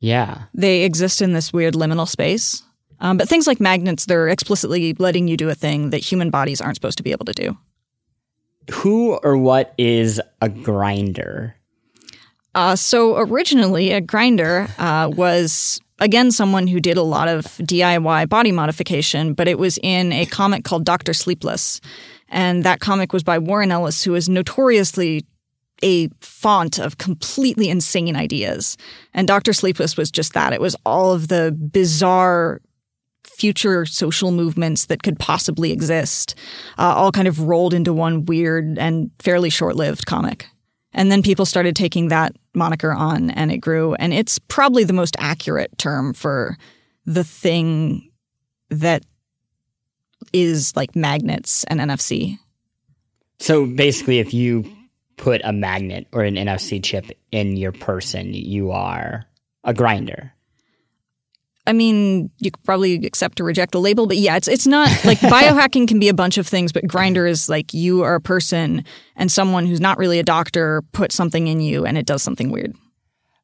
Yeah. 0.00 0.42
They 0.54 0.82
exist 0.82 1.20
in 1.20 1.32
this 1.32 1.52
weird 1.52 1.74
liminal 1.74 2.08
space. 2.08 2.62
Um, 3.00 3.16
but 3.16 3.28
things 3.28 3.46
like 3.46 3.60
magnets, 3.60 4.06
they're 4.06 4.28
explicitly 4.28 4.94
letting 4.98 5.26
you 5.26 5.36
do 5.36 5.48
a 5.48 5.54
thing 5.54 5.90
that 5.90 5.98
human 5.98 6.30
bodies 6.30 6.60
aren't 6.60 6.76
supposed 6.76 6.98
to 6.98 7.02
be 7.02 7.12
able 7.12 7.24
to 7.26 7.32
do. 7.32 7.56
Who 8.72 9.14
or 9.14 9.36
what 9.36 9.74
is 9.78 10.20
a 10.40 10.48
grinder? 10.48 11.56
Uh, 12.54 12.76
so 12.76 13.16
originally, 13.18 13.92
a 13.92 14.00
grinder 14.00 14.66
uh, 14.78 15.10
was 15.14 15.80
again 15.98 16.30
someone 16.32 16.66
who 16.66 16.80
did 16.80 16.96
a 16.96 17.02
lot 17.02 17.28
of 17.28 17.44
DIY 17.44 18.28
body 18.28 18.52
modification, 18.52 19.34
but 19.34 19.46
it 19.48 19.58
was 19.58 19.78
in 19.82 20.12
a 20.12 20.26
comic 20.26 20.64
called 20.64 20.84
Doctor 20.84 21.14
Sleepless, 21.14 21.80
and 22.28 22.64
that 22.64 22.80
comic 22.80 23.12
was 23.12 23.22
by 23.22 23.38
Warren 23.38 23.70
Ellis, 23.70 24.02
who 24.02 24.14
is 24.14 24.28
notoriously 24.28 25.24
a 25.82 26.08
font 26.20 26.78
of 26.78 26.98
completely 26.98 27.68
insane 27.68 28.16
ideas. 28.16 28.76
And 29.14 29.26
Doctor 29.26 29.52
Sleepless 29.52 29.96
was 29.96 30.10
just 30.10 30.34
that. 30.34 30.52
It 30.52 30.60
was 30.60 30.76
all 30.84 31.12
of 31.12 31.28
the 31.28 31.52
bizarre 31.52 32.60
future 33.24 33.86
social 33.86 34.30
movements 34.30 34.86
that 34.86 35.02
could 35.02 35.18
possibly 35.18 35.72
exist, 35.72 36.34
uh, 36.78 36.94
all 36.94 37.10
kind 37.12 37.28
of 37.28 37.40
rolled 37.40 37.72
into 37.72 37.92
one 37.92 38.26
weird 38.26 38.78
and 38.78 39.10
fairly 39.18 39.48
short 39.48 39.76
lived 39.76 40.04
comic. 40.06 40.46
And 40.92 41.10
then 41.10 41.22
people 41.22 41.46
started 41.46 41.76
taking 41.76 42.08
that 42.08 42.34
moniker 42.54 42.92
on 42.92 43.30
and 43.30 43.50
it 43.52 43.58
grew. 43.58 43.94
And 43.94 44.12
it's 44.12 44.38
probably 44.38 44.84
the 44.84 44.92
most 44.92 45.16
accurate 45.18 45.76
term 45.78 46.14
for 46.14 46.56
the 47.06 47.24
thing 47.24 48.10
that 48.70 49.04
is 50.32 50.74
like 50.76 50.94
magnets 50.94 51.64
and 51.64 51.80
NFC. 51.80 52.38
So 53.38 53.66
basically, 53.66 54.18
if 54.18 54.34
you 54.34 54.70
put 55.16 55.40
a 55.44 55.52
magnet 55.52 56.06
or 56.12 56.24
an 56.24 56.34
NFC 56.34 56.82
chip 56.82 57.06
in 57.32 57.56
your 57.56 57.72
person, 57.72 58.32
you 58.32 58.70
are 58.70 59.24
a 59.64 59.74
grinder. 59.74 60.32
I 61.70 61.72
mean, 61.72 62.32
you 62.38 62.50
could 62.50 62.64
probably 62.64 63.06
accept 63.06 63.40
or 63.40 63.44
reject 63.44 63.70
the 63.70 63.80
label, 63.80 64.08
but 64.08 64.16
yeah, 64.16 64.36
it's 64.36 64.48
it's 64.48 64.66
not 64.66 64.88
like 65.04 65.18
biohacking 65.20 65.86
can 65.86 66.00
be 66.00 66.08
a 66.08 66.14
bunch 66.14 66.36
of 66.36 66.48
things, 66.48 66.72
but 66.72 66.84
grinder 66.84 67.28
is 67.28 67.48
like 67.48 67.72
you 67.72 68.02
are 68.02 68.16
a 68.16 68.20
person 68.20 68.84
and 69.14 69.30
someone 69.30 69.66
who's 69.66 69.80
not 69.80 69.96
really 69.96 70.18
a 70.18 70.24
doctor 70.24 70.82
put 70.90 71.12
something 71.12 71.46
in 71.46 71.60
you 71.60 71.86
and 71.86 71.96
it 71.96 72.06
does 72.06 72.24
something 72.24 72.50
weird. 72.50 72.74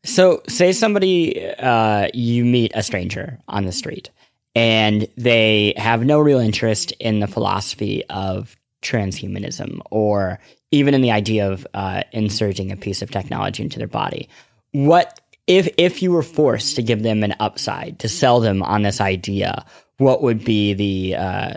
So, 0.04 0.42
say 0.48 0.72
somebody 0.72 1.40
uh, 1.54 2.08
you 2.12 2.44
meet 2.44 2.72
a 2.74 2.82
stranger 2.82 3.38
on 3.46 3.64
the 3.64 3.70
street 3.70 4.10
and 4.56 5.06
they 5.16 5.72
have 5.76 6.04
no 6.04 6.18
real 6.18 6.40
interest 6.40 6.90
in 6.98 7.20
the 7.20 7.28
philosophy 7.28 8.04
of 8.06 8.56
transhumanism 8.82 9.80
or 9.92 10.40
even 10.72 10.94
in 10.94 11.00
the 11.00 11.12
idea 11.12 11.48
of 11.48 11.64
uh, 11.74 12.02
inserting 12.10 12.72
a 12.72 12.76
piece 12.76 13.02
of 13.02 13.10
technology 13.12 13.62
into 13.62 13.78
their 13.78 13.86
body. 13.86 14.28
What 14.72 15.20
if 15.46 15.68
if 15.78 16.02
you 16.02 16.12
were 16.12 16.22
forced 16.22 16.76
to 16.76 16.82
give 16.82 17.02
them 17.02 17.22
an 17.22 17.34
upside 17.40 17.98
to 18.00 18.08
sell 18.08 18.40
them 18.40 18.62
on 18.62 18.82
this 18.82 19.00
idea? 19.00 19.64
What 19.98 20.22
would 20.22 20.44
be 20.44 20.74
the 20.74 21.16
uh, 21.16 21.54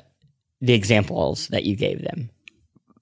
the 0.61 0.73
examples 0.73 1.47
that 1.49 1.65
you 1.65 1.75
gave 1.75 2.01
them? 2.03 2.29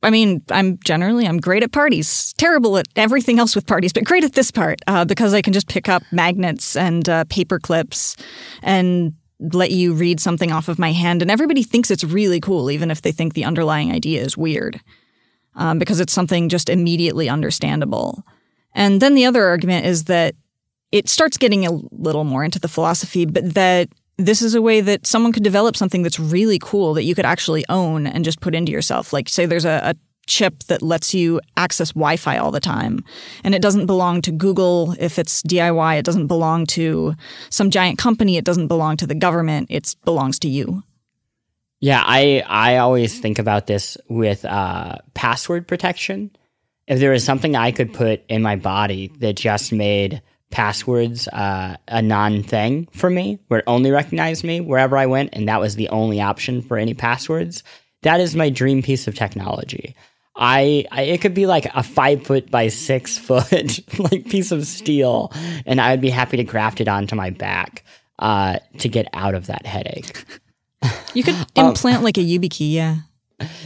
I 0.03 0.09
mean, 0.09 0.43
I'm 0.51 0.79
generally 0.83 1.27
I'm 1.27 1.39
great 1.39 1.63
at 1.63 1.71
parties. 1.71 2.33
Terrible 2.37 2.77
at 2.77 2.87
everything 2.95 3.39
else 3.39 3.55
with 3.55 3.67
parties, 3.67 3.93
but 3.93 4.03
great 4.05 4.23
at 4.23 4.33
this 4.33 4.51
part 4.51 4.79
uh, 4.87 5.05
because 5.05 5.33
I 5.33 5.41
can 5.41 5.53
just 5.53 5.67
pick 5.67 5.89
up 5.89 6.03
magnets 6.11 6.75
and 6.75 7.07
uh, 7.09 7.25
paper 7.25 7.59
clips 7.59 8.15
and 8.61 9.13
let 9.39 9.71
you 9.71 9.93
read 9.93 10.19
something 10.19 10.51
off 10.51 10.67
of 10.67 10.79
my 10.79 10.91
hand, 10.91 11.21
and 11.21 11.29
everybody 11.29 11.61
thinks 11.63 11.91
it's 11.91 12.03
really 12.03 12.39
cool, 12.39 12.71
even 12.71 12.89
if 12.89 13.01
they 13.01 13.11
think 13.11 13.33
the 13.33 13.45
underlying 13.45 13.91
idea 13.91 14.21
is 14.21 14.35
weird, 14.35 14.81
um, 15.55 15.77
because 15.77 15.99
it's 15.99 16.13
something 16.13 16.49
just 16.49 16.69
immediately 16.69 17.29
understandable. 17.29 18.23
And 18.73 18.99
then 18.99 19.13
the 19.13 19.25
other 19.25 19.45
argument 19.45 19.85
is 19.85 20.05
that 20.05 20.35
it 20.91 21.09
starts 21.09 21.37
getting 21.37 21.65
a 21.65 21.71
little 21.91 22.23
more 22.23 22.43
into 22.43 22.59
the 22.59 22.67
philosophy, 22.67 23.25
but 23.25 23.53
that 23.53 23.89
this 24.17 24.41
is 24.41 24.55
a 24.55 24.61
way 24.61 24.81
that 24.81 25.05
someone 25.05 25.31
could 25.31 25.43
develop 25.43 25.75
something 25.75 26.01
that's 26.01 26.19
really 26.19 26.59
cool 26.59 26.93
that 26.95 27.03
you 27.03 27.13
could 27.13 27.25
actually 27.25 27.63
own 27.69 28.07
and 28.07 28.25
just 28.25 28.41
put 28.41 28.55
into 28.55 28.71
yourself. 28.71 29.13
Like, 29.13 29.29
say, 29.29 29.45
there's 29.45 29.65
a, 29.65 29.81
a 29.83 29.95
chip 30.27 30.63
that 30.63 30.81
lets 30.81 31.13
you 31.13 31.39
access 31.55 31.91
Wi 31.93 32.17
Fi 32.17 32.37
all 32.37 32.51
the 32.51 32.59
time. 32.59 33.03
And 33.43 33.55
it 33.55 33.61
doesn't 33.61 33.85
belong 33.85 34.21
to 34.23 34.31
Google 34.31 34.95
if 34.99 35.17
it's 35.17 35.41
DIY. 35.43 35.99
It 35.99 36.05
doesn't 36.05 36.27
belong 36.27 36.65
to 36.67 37.15
some 37.49 37.69
giant 37.69 37.97
company. 37.97 38.37
It 38.37 38.45
doesn't 38.45 38.67
belong 38.67 38.97
to 38.97 39.07
the 39.07 39.15
government. 39.15 39.67
It 39.69 39.95
belongs 40.05 40.39
to 40.39 40.49
you. 40.49 40.83
Yeah, 41.79 42.03
I, 42.05 42.43
I 42.47 42.77
always 42.77 43.19
think 43.19 43.37
about 43.37 43.67
this 43.67 43.97
with 44.09 44.43
uh, 44.45 44.97
password 45.13 45.67
protection. 45.67 46.31
If 46.87 46.99
there 46.99 47.11
was 47.11 47.23
something 47.23 47.55
I 47.55 47.71
could 47.71 47.93
put 47.93 48.23
in 48.29 48.41
my 48.41 48.55
body 48.55 49.11
that 49.19 49.35
just 49.35 49.71
made 49.71 50.21
passwords 50.49 51.27
uh, 51.29 51.77
a 51.87 52.01
non 52.01 52.43
thing 52.43 52.87
for 52.91 53.09
me, 53.09 53.39
where 53.47 53.59
it 53.59 53.65
only 53.67 53.91
recognized 53.91 54.43
me 54.43 54.61
wherever 54.61 54.97
I 54.97 55.05
went, 55.05 55.31
and 55.33 55.47
that 55.47 55.59
was 55.59 55.75
the 55.75 55.89
only 55.89 56.21
option 56.21 56.61
for 56.61 56.77
any 56.77 56.93
passwords, 56.93 57.63
that 58.03 58.19
is 58.19 58.35
my 58.35 58.49
dream 58.49 58.81
piece 58.81 59.07
of 59.07 59.15
technology. 59.15 59.95
I, 60.35 60.85
I, 60.91 61.01
it 61.03 61.21
could 61.21 61.33
be 61.33 61.47
like 61.47 61.65
a 61.73 61.81
five 61.81 62.23
foot 62.23 62.51
by 62.51 62.67
six 62.67 63.17
foot 63.17 63.79
like 63.99 64.25
piece 64.29 64.51
of 64.51 64.65
steel, 64.65 65.31
and 65.65 65.81
I 65.81 65.91
would 65.91 66.01
be 66.01 66.09
happy 66.09 66.37
to 66.37 66.43
graft 66.43 66.79
it 66.79 66.87
onto 66.87 67.15
my 67.15 67.31
back 67.31 67.83
uh, 68.19 68.59
to 68.79 68.89
get 68.89 69.07
out 69.13 69.35
of 69.35 69.47
that 69.47 69.65
headache. 69.65 70.25
You 71.13 71.23
could 71.23 71.35
um, 71.35 71.69
implant 71.69 71.97
um, 71.97 72.03
like 72.03 72.17
a 72.17 72.21
YubiKey, 72.21 72.71
yeah. 72.71 72.97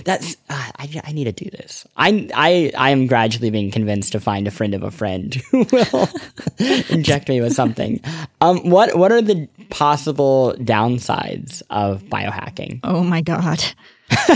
That's 0.03 0.35
uh, 0.49 0.71
I, 0.77 1.01
I 1.05 1.11
need 1.13 1.25
to 1.25 1.31
do 1.31 1.49
this. 1.49 1.87
I 1.95 2.29
I 2.33 2.71
I 2.77 2.89
am 2.89 3.07
gradually 3.07 3.49
being 3.49 3.71
convinced 3.71 4.11
to 4.11 4.19
find 4.19 4.47
a 4.47 4.51
friend 4.51 4.73
of 4.73 4.83
a 4.83 4.91
friend 4.91 5.33
who 5.51 5.65
will 5.71 6.09
inject 6.89 7.29
me 7.29 7.39
with 7.39 7.53
something. 7.53 8.01
Um, 8.41 8.69
what 8.69 8.97
what 8.97 9.11
are 9.11 9.21
the 9.21 9.47
possible 9.69 10.55
downsides 10.59 11.61
of 11.69 12.03
biohacking? 12.03 12.81
Oh 12.83 13.03
my 13.03 13.21
god. 13.21 13.63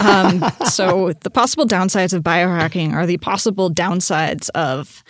um, 0.02 0.42
so 0.70 1.12
the 1.22 1.30
possible 1.30 1.66
downsides 1.66 2.14
of 2.14 2.24
biohacking 2.24 2.94
are 2.94 3.06
the 3.06 3.18
possible 3.18 3.70
downsides 3.70 4.50
of 4.52 5.04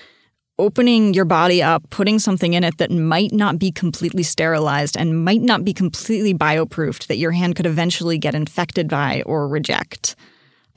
opening 0.57 1.13
your 1.13 1.25
body 1.25 1.61
up, 1.61 1.89
putting 1.89 2.19
something 2.19 2.53
in 2.53 2.63
it 2.63 2.77
that 2.77 2.91
might 2.91 3.33
not 3.33 3.59
be 3.59 3.71
completely 3.71 4.23
sterilized 4.23 4.95
and 4.95 5.23
might 5.23 5.41
not 5.41 5.65
be 5.65 5.73
completely 5.73 6.33
bioproofed 6.33 7.07
that 7.07 7.17
your 7.17 7.31
hand 7.31 7.55
could 7.55 7.65
eventually 7.65 8.17
get 8.17 8.35
infected 8.35 8.87
by 8.87 9.21
or 9.25 9.47
reject. 9.47 10.15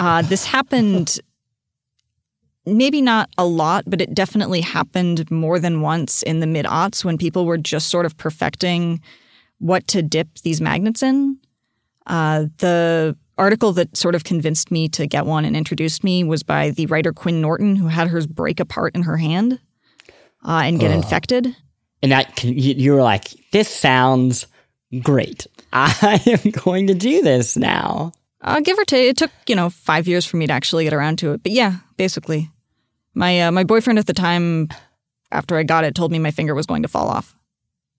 Uh, 0.00 0.22
this 0.22 0.44
happened 0.56 1.20
maybe 2.66 3.00
not 3.00 3.30
a 3.38 3.46
lot, 3.46 3.84
but 3.86 4.00
it 4.00 4.14
definitely 4.14 4.60
happened 4.60 5.30
more 5.30 5.58
than 5.58 5.80
once 5.80 6.22
in 6.24 6.40
the 6.40 6.46
mid 6.46 6.66
aughts 6.66 7.04
when 7.04 7.16
people 7.16 7.46
were 7.46 7.56
just 7.56 7.88
sort 7.88 8.04
of 8.04 8.16
perfecting 8.18 9.00
what 9.58 9.86
to 9.88 10.02
dip 10.02 10.28
these 10.42 10.60
magnets 10.60 11.02
in. 11.02 11.38
Uh, 12.06 12.46
the 12.58 13.16
article 13.38 13.72
that 13.72 13.96
sort 13.96 14.14
of 14.14 14.24
convinced 14.24 14.70
me 14.70 14.88
to 14.88 15.06
get 15.06 15.24
one 15.24 15.44
and 15.44 15.56
introduced 15.56 16.04
me 16.04 16.24
was 16.24 16.42
by 16.42 16.70
the 16.70 16.86
writer 16.86 17.12
Quinn 17.12 17.40
Norton, 17.40 17.76
who 17.76 17.86
had 17.86 18.08
hers 18.08 18.26
break 18.26 18.60
apart 18.60 18.94
in 18.94 19.04
her 19.04 19.16
hand 19.16 19.60
uh, 20.44 20.62
and 20.64 20.80
get 20.80 20.90
infected. 20.90 21.54
And 22.02 22.12
that 22.12 22.44
you 22.44 22.92
were 22.92 23.02
like, 23.02 23.34
this 23.52 23.68
sounds 23.68 24.46
great. 25.02 25.46
I 25.72 26.20
am 26.26 26.50
going 26.50 26.86
to 26.86 26.94
do 26.94 27.22
this 27.22 27.56
now. 27.56 28.12
Uh, 28.40 28.60
give 28.60 28.78
or 28.78 28.84
take, 28.84 29.10
it 29.10 29.16
took 29.16 29.32
you 29.46 29.56
know 29.56 29.68
five 29.68 30.06
years 30.06 30.24
for 30.24 30.36
me 30.36 30.46
to 30.46 30.52
actually 30.52 30.84
get 30.84 30.92
around 30.92 31.18
to 31.18 31.32
it. 31.32 31.42
But 31.42 31.52
yeah, 31.52 31.76
basically, 31.96 32.50
my 33.14 33.42
uh, 33.42 33.50
my 33.50 33.64
boyfriend 33.64 33.98
at 33.98 34.06
the 34.06 34.14
time, 34.14 34.68
after 35.32 35.56
I 35.56 35.64
got 35.64 35.84
it, 35.84 35.94
told 35.94 36.12
me 36.12 36.18
my 36.18 36.30
finger 36.30 36.54
was 36.54 36.66
going 36.66 36.82
to 36.82 36.88
fall 36.88 37.08
off. 37.08 37.34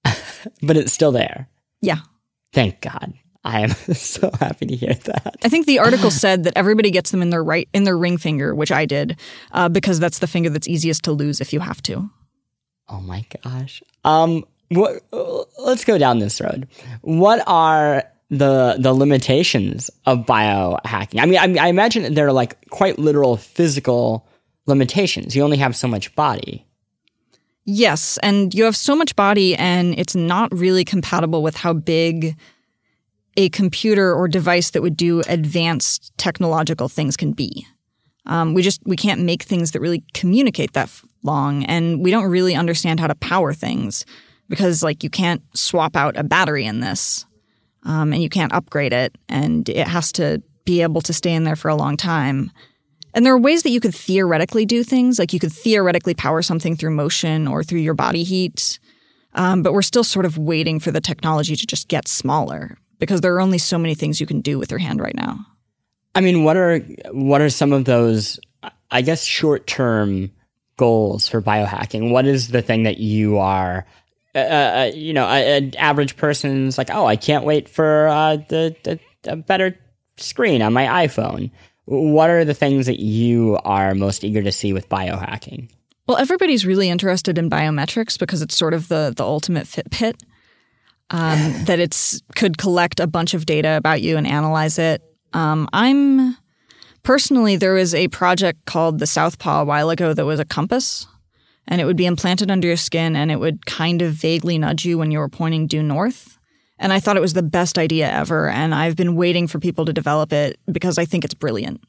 but 0.61 0.77
it's 0.77 0.93
still 0.93 1.11
there. 1.11 1.49
Yeah. 1.81 1.99
Thank 2.53 2.81
God. 2.81 3.13
I 3.43 3.61
am 3.61 3.69
so 3.93 4.31
happy 4.39 4.65
to 4.65 4.75
hear 4.75 4.93
that. 4.93 5.35
I 5.43 5.49
think 5.49 5.65
the 5.65 5.79
article 5.79 6.11
said 6.11 6.43
that 6.45 6.53
everybody 6.55 6.91
gets 6.91 7.11
them 7.11 7.21
in 7.21 7.29
their 7.29 7.43
right 7.43 7.67
in 7.73 7.83
their 7.83 7.97
ring 7.97 8.17
finger, 8.17 8.55
which 8.55 8.71
I 8.71 8.85
did, 8.85 9.19
uh, 9.51 9.69
because 9.69 9.99
that's 9.99 10.19
the 10.19 10.27
finger 10.27 10.49
that's 10.49 10.67
easiest 10.67 11.03
to 11.03 11.11
lose 11.11 11.41
if 11.41 11.53
you 11.53 11.59
have 11.59 11.81
to. 11.83 12.09
Oh 12.89 12.99
my 13.01 13.25
gosh. 13.43 13.83
Um, 14.03 14.45
what? 14.69 15.03
Let's 15.59 15.85
go 15.85 15.97
down 15.97 16.19
this 16.19 16.41
road. 16.41 16.67
What 17.01 17.43
are 17.47 18.03
the 18.29 18.77
the 18.79 18.93
limitations 18.93 19.89
of 20.05 20.19
biohacking? 20.19 21.21
I 21.21 21.25
mean, 21.25 21.57
I, 21.59 21.65
I 21.65 21.67
imagine 21.67 22.13
there 22.13 22.27
are 22.27 22.33
like 22.33 22.69
quite 22.69 22.99
literal 22.99 23.37
physical 23.37 24.27
limitations. 24.65 25.35
You 25.35 25.43
only 25.43 25.57
have 25.57 25.75
so 25.75 25.87
much 25.87 26.15
body. 26.15 26.65
Yes, 27.65 28.17
and 28.23 28.53
you 28.53 28.63
have 28.63 28.75
so 28.75 28.95
much 28.95 29.15
body, 29.15 29.55
and 29.55 29.97
it's 29.99 30.15
not 30.15 30.51
really 30.51 30.83
compatible 30.83 31.43
with 31.43 31.55
how 31.55 31.73
big 31.73 32.35
a 33.37 33.49
computer 33.49 34.13
or 34.13 34.27
device 34.27 34.71
that 34.71 34.81
would 34.81 34.97
do 34.97 35.21
advanced 35.27 36.11
technological 36.17 36.89
things 36.89 37.15
can 37.15 37.31
be. 37.31 37.65
Um, 38.25 38.53
we 38.53 38.61
just 38.63 38.81
we 38.85 38.95
can't 38.95 39.21
make 39.21 39.43
things 39.43 39.71
that 39.71 39.79
really 39.81 40.03
communicate 40.13 40.73
that 40.73 40.83
f- 40.83 41.05
long, 41.23 41.63
and 41.65 42.03
we 42.03 42.11
don't 42.11 42.29
really 42.29 42.55
understand 42.55 42.99
how 42.99 43.07
to 43.07 43.15
power 43.15 43.53
things 43.53 44.05
because 44.49 44.83
like 44.83 45.03
you 45.03 45.09
can't 45.09 45.41
swap 45.53 45.95
out 45.95 46.17
a 46.17 46.23
battery 46.23 46.65
in 46.65 46.79
this, 46.79 47.25
um, 47.83 48.13
and 48.13 48.21
you 48.21 48.29
can't 48.29 48.53
upgrade 48.53 48.93
it, 48.93 49.15
and 49.27 49.69
it 49.69 49.87
has 49.87 50.11
to 50.13 50.41
be 50.65 50.81
able 50.81 51.01
to 51.01 51.13
stay 51.13 51.33
in 51.33 51.43
there 51.43 51.55
for 51.55 51.69
a 51.69 51.75
long 51.75 51.97
time. 51.97 52.51
And 53.13 53.25
there 53.25 53.33
are 53.33 53.39
ways 53.39 53.63
that 53.63 53.71
you 53.71 53.79
could 53.79 53.95
theoretically 53.95 54.65
do 54.65 54.83
things, 54.83 55.17
like 55.17 55.33
you 55.33 55.39
could 55.39 55.51
theoretically 55.51 56.13
power 56.13 56.41
something 56.41 56.75
through 56.75 56.91
motion 56.91 57.47
or 57.47 57.63
through 57.63 57.79
your 57.79 57.95
body 57.95 58.23
heat. 58.23 58.79
Um, 59.33 59.63
but 59.63 59.73
we're 59.73 59.81
still 59.81 60.03
sort 60.03 60.25
of 60.25 60.37
waiting 60.37 60.79
for 60.79 60.91
the 60.91 61.01
technology 61.01 61.55
to 61.55 61.65
just 61.65 61.87
get 61.87 62.07
smaller 62.07 62.77
because 62.99 63.21
there 63.21 63.33
are 63.33 63.41
only 63.41 63.57
so 63.57 63.77
many 63.77 63.95
things 63.95 64.19
you 64.19 64.27
can 64.27 64.41
do 64.41 64.59
with 64.59 64.71
your 64.71 64.79
hand 64.79 64.99
right 64.99 65.15
now. 65.15 65.39
I 66.15 66.21
mean, 66.21 66.43
what 66.43 66.57
are 66.57 66.79
what 67.11 67.41
are 67.41 67.49
some 67.49 67.71
of 67.71 67.85
those? 67.85 68.39
I 68.91 69.01
guess 69.01 69.23
short 69.23 69.67
term 69.67 70.31
goals 70.79 71.27
for 71.27 71.41
biohacking. 71.41 72.11
What 72.11 72.25
is 72.25 72.47
the 72.47 72.61
thing 72.61 72.83
that 72.83 72.97
you 72.99 73.37
are? 73.37 73.85
Uh, 74.33 74.39
uh, 74.39 74.41
uh 74.75 74.91
you 74.95 75.11
know, 75.13 75.27
an 75.27 75.75
average 75.75 76.15
person's 76.15 76.77
like, 76.77 76.89
oh, 76.89 77.05
I 77.05 77.17
can't 77.17 77.43
wait 77.43 77.67
for 77.67 78.07
uh, 78.07 78.37
the, 78.37 78.75
the, 78.83 78.99
the 79.23 79.35
better 79.35 79.77
screen 80.15 80.61
on 80.61 80.71
my 80.71 80.85
iPhone. 81.05 81.51
What 81.85 82.29
are 82.29 82.45
the 82.45 82.53
things 82.53 82.85
that 82.85 82.99
you 82.99 83.59
are 83.65 83.93
most 83.93 84.23
eager 84.23 84.41
to 84.41 84.51
see 84.51 84.71
with 84.71 84.87
biohacking? 84.87 85.69
Well, 86.07 86.17
everybody's 86.17 86.65
really 86.65 86.89
interested 86.89 87.37
in 87.37 87.49
biometrics 87.49 88.17
because 88.17 88.41
it's 88.41 88.55
sort 88.55 88.73
of 88.73 88.87
the 88.87 89.13
the 89.15 89.23
ultimate 89.23 89.65
Fitbit. 89.65 90.15
Um, 91.11 91.53
that 91.65 91.79
it's 91.79 92.21
could 92.35 92.57
collect 92.57 92.99
a 92.99 93.07
bunch 93.07 93.33
of 93.33 93.45
data 93.45 93.75
about 93.75 94.01
you 94.01 94.15
and 94.15 94.25
analyze 94.25 94.79
it 94.79 95.03
um, 95.33 95.69
I'm 95.73 96.35
personally, 97.03 97.55
there 97.55 97.73
was 97.73 97.93
a 97.95 98.07
project 98.09 98.65
called 98.65 98.99
the 98.99 99.07
Southpaw 99.07 99.61
a 99.61 99.65
while 99.65 99.89
ago 99.89 100.13
that 100.13 100.25
was 100.25 100.39
a 100.39 100.45
compass, 100.45 101.07
and 101.67 101.79
it 101.79 101.85
would 101.85 101.97
be 101.97 102.05
implanted 102.05 102.51
under 102.51 102.67
your 102.67 102.77
skin 102.77 103.15
and 103.15 103.31
it 103.31 103.39
would 103.39 103.65
kind 103.65 104.01
of 104.01 104.13
vaguely 104.13 104.57
nudge 104.57 104.85
you 104.85 104.97
when 104.97 105.11
you 105.11 105.19
were 105.19 105.29
pointing 105.29 105.67
due 105.67 105.83
north. 105.83 106.37
And 106.79 106.91
I 106.93 106.99
thought 106.99 107.17
it 107.17 107.21
was 107.21 107.33
the 107.33 107.43
best 107.43 107.77
idea 107.77 108.09
ever, 108.09 108.49
and 108.49 108.73
I've 108.73 108.95
been 108.95 109.15
waiting 109.15 109.47
for 109.47 109.59
people 109.59 109.85
to 109.85 109.93
develop 109.93 110.31
it 110.31 110.59
because 110.71 110.97
I 110.97 111.05
think 111.05 111.25
it's 111.25 111.33
brilliant. 111.33 111.81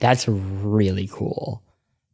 That's 0.00 0.26
really 0.26 1.08
cool. 1.12 1.62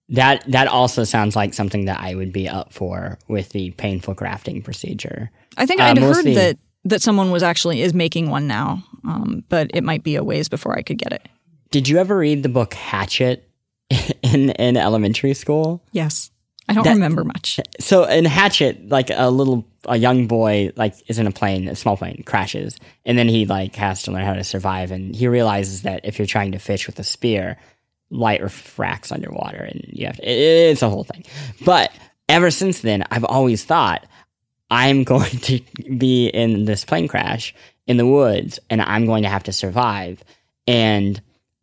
That 0.09 0.44
that 0.50 0.66
also 0.66 1.04
sounds 1.04 1.37
like 1.37 1.54
something 1.54 1.85
that 1.85 2.00
I 2.00 2.16
would 2.16 2.32
be 2.32 2.49
up 2.49 2.73
for 2.73 3.18
with 3.28 3.50
the 3.50 3.70
painful 3.73 4.14
grafting 4.14 4.61
procedure. 4.61 5.30
I 5.56 5.66
think 5.66 5.80
I'd 5.80 5.99
uh, 5.99 6.02
heard 6.02 6.25
that 6.25 6.59
that 6.85 7.02
someone 7.02 7.30
was 7.30 7.44
actually 7.44 7.82
is 7.82 7.94
making 7.94 8.30
one 8.30 8.49
now, 8.49 8.82
um, 9.04 9.44
but 9.49 9.70
it 9.73 9.85
might 9.85 10.02
be 10.02 10.16
a 10.16 10.25
ways 10.25 10.49
before 10.49 10.76
I 10.76 10.82
could 10.82 10.99
get 10.99 11.12
it. 11.12 11.28
Did 11.71 11.89
you 11.89 11.99
ever 11.99 12.17
read 12.17 12.43
the 12.43 12.49
book 12.49 12.75
Hatchet 12.75 13.49
in 14.23 14.50
in 14.50 14.77
elementary 14.77 15.35
school? 15.35 15.83
Yes, 15.93 16.31
I 16.69 16.75
don't 16.75 16.85
That- 16.85 16.95
remember 16.95 17.25
much. 17.25 17.61
So 17.81 18.05
in 18.05 18.25
Hatchet, 18.25 18.89
like 18.89 19.11
a 19.15 19.31
little 19.31 19.67
a 19.87 19.97
young 19.97 20.27
boy 20.27 20.73
like 20.77 20.95
is 21.09 21.19
in 21.19 21.27
a 21.27 21.31
plane, 21.33 21.69
a 21.69 21.77
small 21.77 21.97
plane, 21.97 22.23
crashes, 22.27 22.77
and 23.05 23.17
then 23.17 23.29
he 23.29 23.47
like 23.47 23.75
has 23.77 24.03
to 24.05 24.12
learn 24.12 24.25
how 24.25 24.35
to 24.35 24.45
survive, 24.45 24.91
and 24.91 25.15
he 25.15 25.29
realizes 25.29 25.83
that 25.83 26.00
if 26.05 26.19
you're 26.19 26.27
trying 26.27 26.53
to 26.53 26.59
fish 26.59 26.87
with 26.87 26.99
a 26.99 27.05
spear, 27.05 27.57
light 28.11 28.43
refracts 28.43 29.11
underwater, 29.12 29.59
and 29.62 29.85
you 29.89 30.07
have 30.07 30.17
to. 30.17 30.23
it- 30.23 30.71
it's 30.73 30.83
a 30.83 30.91
whole 30.91 31.05
thing. 31.05 31.25
But 31.65 31.93
ever 32.29 32.50
since 32.50 32.81
then, 32.81 33.05
I've 33.11 33.25
always 33.25 33.65
thought 33.65 34.05
I'm 34.71 35.03
going 35.15 35.31
to 35.31 35.61
be 35.97 36.27
in 36.29 36.65
this 36.65 36.85
plane 36.85 37.09
crash 37.09 37.55
in 37.87 37.97
the 37.97 38.07
woods, 38.07 38.59
and 38.69 38.83
I'm 38.83 39.07
going 39.07 39.23
to 39.23 39.29
have 39.29 39.45
to 39.45 39.53
survive, 39.53 40.23
and 40.67 41.21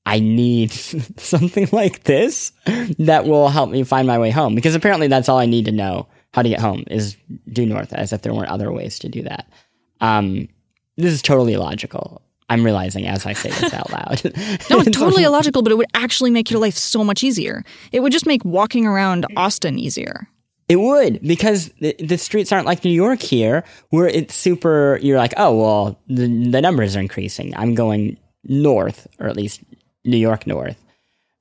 I 0.07 0.19
need 0.19 0.71
something 1.17 1.67
like 1.73 2.03
this 2.03 2.53
that 2.97 3.25
will 3.25 3.49
help 3.49 3.69
me 3.69 3.83
find 3.83 4.07
my 4.07 4.17
way 4.17 4.31
home 4.31 4.55
because 4.55 4.73
apparently 4.73 5.07
that's 5.07 5.27
all 5.27 5.37
I 5.37 5.45
need 5.45 5.65
to 5.65 5.71
know 5.73 6.07
how 6.33 6.43
to 6.43 6.49
get 6.49 6.61
home 6.61 6.85
is 6.89 7.17
due 7.51 7.65
north 7.65 7.91
as 7.91 8.13
if 8.13 8.21
there 8.21 8.33
weren't 8.33 8.49
other 8.49 8.71
ways 8.71 8.99
to 8.99 9.09
do 9.09 9.21
that. 9.23 9.51
Um, 9.99 10.47
this 10.95 11.11
is 11.11 11.21
totally 11.21 11.53
illogical. 11.53 12.21
I'm 12.49 12.63
realizing 12.63 13.05
as 13.05 13.25
I 13.25 13.33
say 13.33 13.49
this 13.49 13.73
out 13.73 13.91
loud. 13.91 14.21
No, 14.69 14.79
it's 14.79 14.91
totally 14.97 15.23
illogical, 15.23 15.61
but 15.61 15.73
it 15.73 15.75
would 15.75 15.89
actually 15.93 16.31
make 16.31 16.49
your 16.49 16.61
life 16.61 16.75
so 16.75 17.03
much 17.03 17.21
easier. 17.21 17.65
It 17.91 17.99
would 17.99 18.13
just 18.13 18.25
make 18.25 18.45
walking 18.45 18.85
around 18.85 19.25
Austin 19.35 19.77
easier. 19.77 20.29
It 20.69 20.77
would 20.77 21.21
because 21.21 21.69
the, 21.81 21.95
the 21.99 22.17
streets 22.17 22.53
aren't 22.53 22.65
like 22.65 22.85
New 22.85 22.91
York 22.91 23.21
here, 23.21 23.65
where 23.89 24.07
it's 24.07 24.35
super. 24.35 24.99
You're 25.01 25.17
like, 25.17 25.33
oh 25.35 25.57
well, 25.57 25.99
the 26.07 26.27
the 26.27 26.61
numbers 26.61 26.95
are 26.95 27.01
increasing. 27.01 27.53
I'm 27.57 27.75
going 27.75 28.17
north, 28.45 29.07
or 29.19 29.27
at 29.27 29.35
least 29.35 29.61
New 30.07 30.17
York 30.17 30.47
north. 30.47 30.77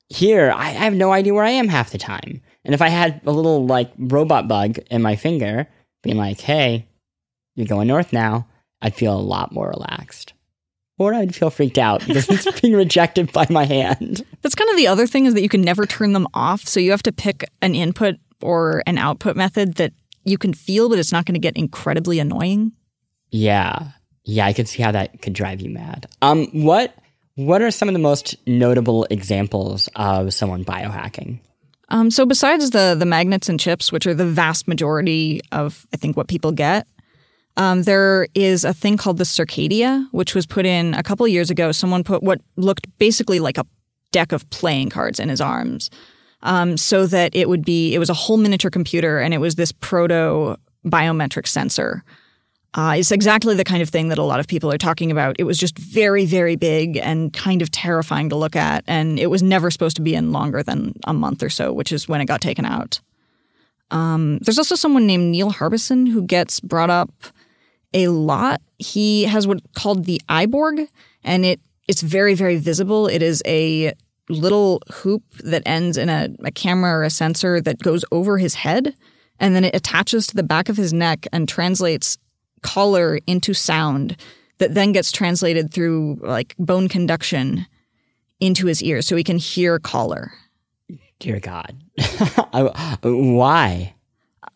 Here, 0.09 0.51
I, 0.51 0.67
I 0.67 0.85
have 0.85 0.93
no 0.93 1.11
idea 1.11 1.33
where 1.33 1.43
I 1.43 1.49
am 1.49 1.67
half 1.67 1.91
the 1.91 1.97
time. 1.97 2.41
And 2.63 2.73
if 2.73 2.81
I 2.81 2.89
had 2.89 3.21
a 3.25 3.31
little 3.31 3.65
like 3.65 3.91
robot 3.97 4.47
bug 4.47 4.77
in 4.91 5.01
my 5.01 5.15
finger, 5.15 5.67
being 6.03 6.17
like, 6.17 6.39
"Hey, 6.39 6.87
you're 7.55 7.67
going 7.67 7.87
north 7.87 8.13
now," 8.13 8.47
I'd 8.81 8.95
feel 8.95 9.15
a 9.15 9.19
lot 9.19 9.51
more 9.51 9.69
relaxed. 9.69 10.33
Or 10.99 11.13
I'd 11.13 11.35
feel 11.35 11.49
freaked 11.49 11.77
out 11.77 12.05
because 12.05 12.27
it's 12.29 12.61
being 12.61 12.73
rejected 12.73 13.31
by 13.31 13.45
my 13.49 13.65
hand. 13.65 14.25
That's 14.41 14.55
kind 14.55 14.69
of 14.69 14.77
the 14.77 14.87
other 14.87 15.07
thing 15.07 15.25
is 15.25 15.33
that 15.33 15.43
you 15.43 15.49
can 15.49 15.61
never 15.61 15.85
turn 15.85 16.13
them 16.13 16.27
off. 16.33 16.61
So 16.61 16.79
you 16.79 16.91
have 16.91 17.03
to 17.03 17.11
pick 17.11 17.45
an 17.61 17.75
input 17.75 18.15
or 18.41 18.83
an 18.87 18.97
output 18.97 19.35
method 19.35 19.75
that 19.75 19.93
you 20.23 20.37
can 20.37 20.53
feel, 20.53 20.89
but 20.89 20.97
it's 20.99 21.11
not 21.11 21.25
going 21.25 21.35
to 21.35 21.39
get 21.39 21.55
incredibly 21.55 22.19
annoying. 22.19 22.71
Yeah. 23.29 23.91
Yeah, 24.25 24.45
I 24.45 24.53
could 24.53 24.67
see 24.67 24.81
how 24.81 24.91
that 24.91 25.21
could 25.21 25.33
drive 25.33 25.61
you 25.61 25.69
mad. 25.69 26.07
Um 26.21 26.47
what 26.47 26.95
what 27.37 27.61
are 27.61 27.69
some 27.69 27.87
of 27.87 27.93
the 27.93 27.99
most 27.99 28.35
notable 28.47 29.05
examples 29.11 29.87
of 29.95 30.33
someone 30.33 30.65
biohacking? 30.65 31.39
Um, 31.89 32.09
so 32.09 32.25
besides 32.25 32.71
the 32.71 32.95
the 32.97 33.05
magnets 33.05 33.47
and 33.47 33.59
chips, 33.59 33.91
which 33.91 34.07
are 34.07 34.13
the 34.13 34.25
vast 34.25 34.67
majority 34.67 35.39
of 35.51 35.85
I 35.93 35.97
think 35.97 36.17
what 36.17 36.27
people 36.27 36.51
get, 36.51 36.87
um, 37.55 37.83
there 37.83 38.27
is 38.33 38.65
a 38.65 38.73
thing 38.73 38.97
called 38.97 39.19
the 39.19 39.23
Circadia, 39.23 40.07
which 40.11 40.33
was 40.33 40.47
put 40.47 40.65
in 40.65 40.95
a 40.95 41.03
couple 41.03 41.27
years 41.27 41.51
ago. 41.51 41.71
Someone 41.71 42.03
put 42.03 42.23
what 42.23 42.41
looked 42.55 42.87
basically 42.97 43.39
like 43.39 43.59
a 43.59 43.65
deck 44.11 44.31
of 44.31 44.49
playing 44.49 44.89
cards 44.89 45.19
in 45.19 45.29
his 45.29 45.39
arms, 45.39 45.91
um, 46.41 46.75
so 46.75 47.05
that 47.05 47.35
it 47.35 47.47
would 47.47 47.63
be 47.63 47.93
it 47.93 47.99
was 47.99 48.09
a 48.09 48.15
whole 48.15 48.37
miniature 48.37 48.71
computer, 48.71 49.19
and 49.19 49.31
it 49.31 49.39
was 49.39 49.55
this 49.55 49.71
proto 49.71 50.57
biometric 50.85 51.45
sensor. 51.45 52.03
Uh, 52.77 52.93
it's 52.95 53.11
exactly 53.11 53.55
the 53.55 53.63
kind 53.63 53.81
of 53.81 53.89
thing 53.89 54.09
that 54.09 54.19
a 54.19 54.23
lot 54.23 54.39
of 54.39 54.47
people 54.47 54.71
are 54.71 54.77
talking 54.77 55.09
about. 55.09 55.35
It 55.39 55.45
was 55.45 55.57
just 55.57 55.79
very, 55.79 56.27
very 56.27 56.55
big 56.55 56.97
and 56.97 57.33
kind 57.33 57.63
of 57.63 57.71
terrifying 57.71 58.29
to 58.29 58.35
look 58.35 58.55
at. 58.55 58.83
And 58.85 59.19
it 59.19 59.31
was 59.31 59.41
never 59.41 59.71
supposed 59.71 59.95
to 59.95 60.03
be 60.03 60.13
in 60.13 60.31
longer 60.31 60.61
than 60.61 60.93
a 61.05 61.13
month 61.13 61.41
or 61.41 61.49
so, 61.49 61.73
which 61.73 61.91
is 61.91 62.07
when 62.07 62.21
it 62.21 62.25
got 62.25 62.39
taken 62.39 62.65
out. 62.65 62.99
Um, 63.89 64.37
there's 64.43 64.59
also 64.59 64.75
someone 64.75 65.07
named 65.07 65.31
Neil 65.31 65.51
Harbisson 65.51 66.07
who 66.07 66.21
gets 66.21 66.59
brought 66.59 66.91
up 66.91 67.09
a 67.95 68.09
lot. 68.09 68.61
He 68.77 69.23
has 69.23 69.47
what's 69.47 69.61
called 69.75 70.05
the 70.05 70.21
Eyeborg, 70.29 70.87
and 71.23 71.45
it 71.45 71.59
it's 71.87 72.01
very, 72.01 72.35
very 72.35 72.57
visible. 72.57 73.07
It 73.07 73.23
is 73.23 73.41
a 73.47 73.93
little 74.29 74.81
hoop 74.91 75.23
that 75.43 75.63
ends 75.65 75.97
in 75.97 76.09
a, 76.09 76.27
a 76.43 76.51
camera 76.51 76.91
or 76.91 77.03
a 77.03 77.09
sensor 77.09 77.59
that 77.61 77.79
goes 77.79 78.03
over 78.11 78.37
his 78.37 78.55
head, 78.55 78.93
and 79.39 79.55
then 79.55 79.63
it 79.63 79.73
attaches 79.73 80.27
to 80.27 80.35
the 80.35 80.43
back 80.43 80.69
of 80.69 80.77
his 80.77 80.93
neck 80.93 81.25
and 81.31 81.47
translates 81.47 82.17
color 82.67 83.19
into 83.25 83.53
sound 83.53 84.17
that 84.57 84.73
then 84.73 84.91
gets 84.91 85.11
translated 85.13 85.73
through 85.73 86.19
like 86.21 86.53
bone 86.59 86.89
conduction 86.89 87.65
into 88.41 88.67
his 88.67 88.83
ears 88.83 89.07
so 89.07 89.15
he 89.15 89.23
can 89.23 89.37
hear 89.37 89.79
color. 89.79 90.33
Dear 91.19 91.39
God. 91.39 91.77
Why? 93.01 93.95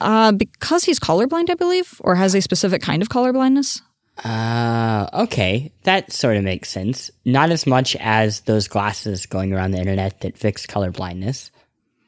Uh, 0.01 0.33
because 0.33 0.83
he's 0.83 0.99
colorblind, 0.99 1.49
I 1.49 1.55
believe, 1.55 2.01
or 2.01 2.15
has 2.15 2.35
a 2.35 2.41
specific 2.41 2.81
kind 2.81 3.01
of 3.01 3.07
color 3.07 3.31
blindness. 3.31 3.81
Uh, 4.25 5.07
okay. 5.13 5.71
That 5.83 6.11
sort 6.11 6.35
of 6.35 6.43
makes 6.43 6.69
sense. 6.69 7.11
Not 7.23 7.49
as 7.49 7.65
much 7.65 7.95
as 7.95 8.41
those 8.41 8.67
glasses 8.67 9.25
going 9.25 9.53
around 9.53 9.71
the 9.71 9.79
internet 9.79 10.19
that 10.19 10.37
fix 10.37 10.65
color 10.65 10.91
blindness, 10.91 11.49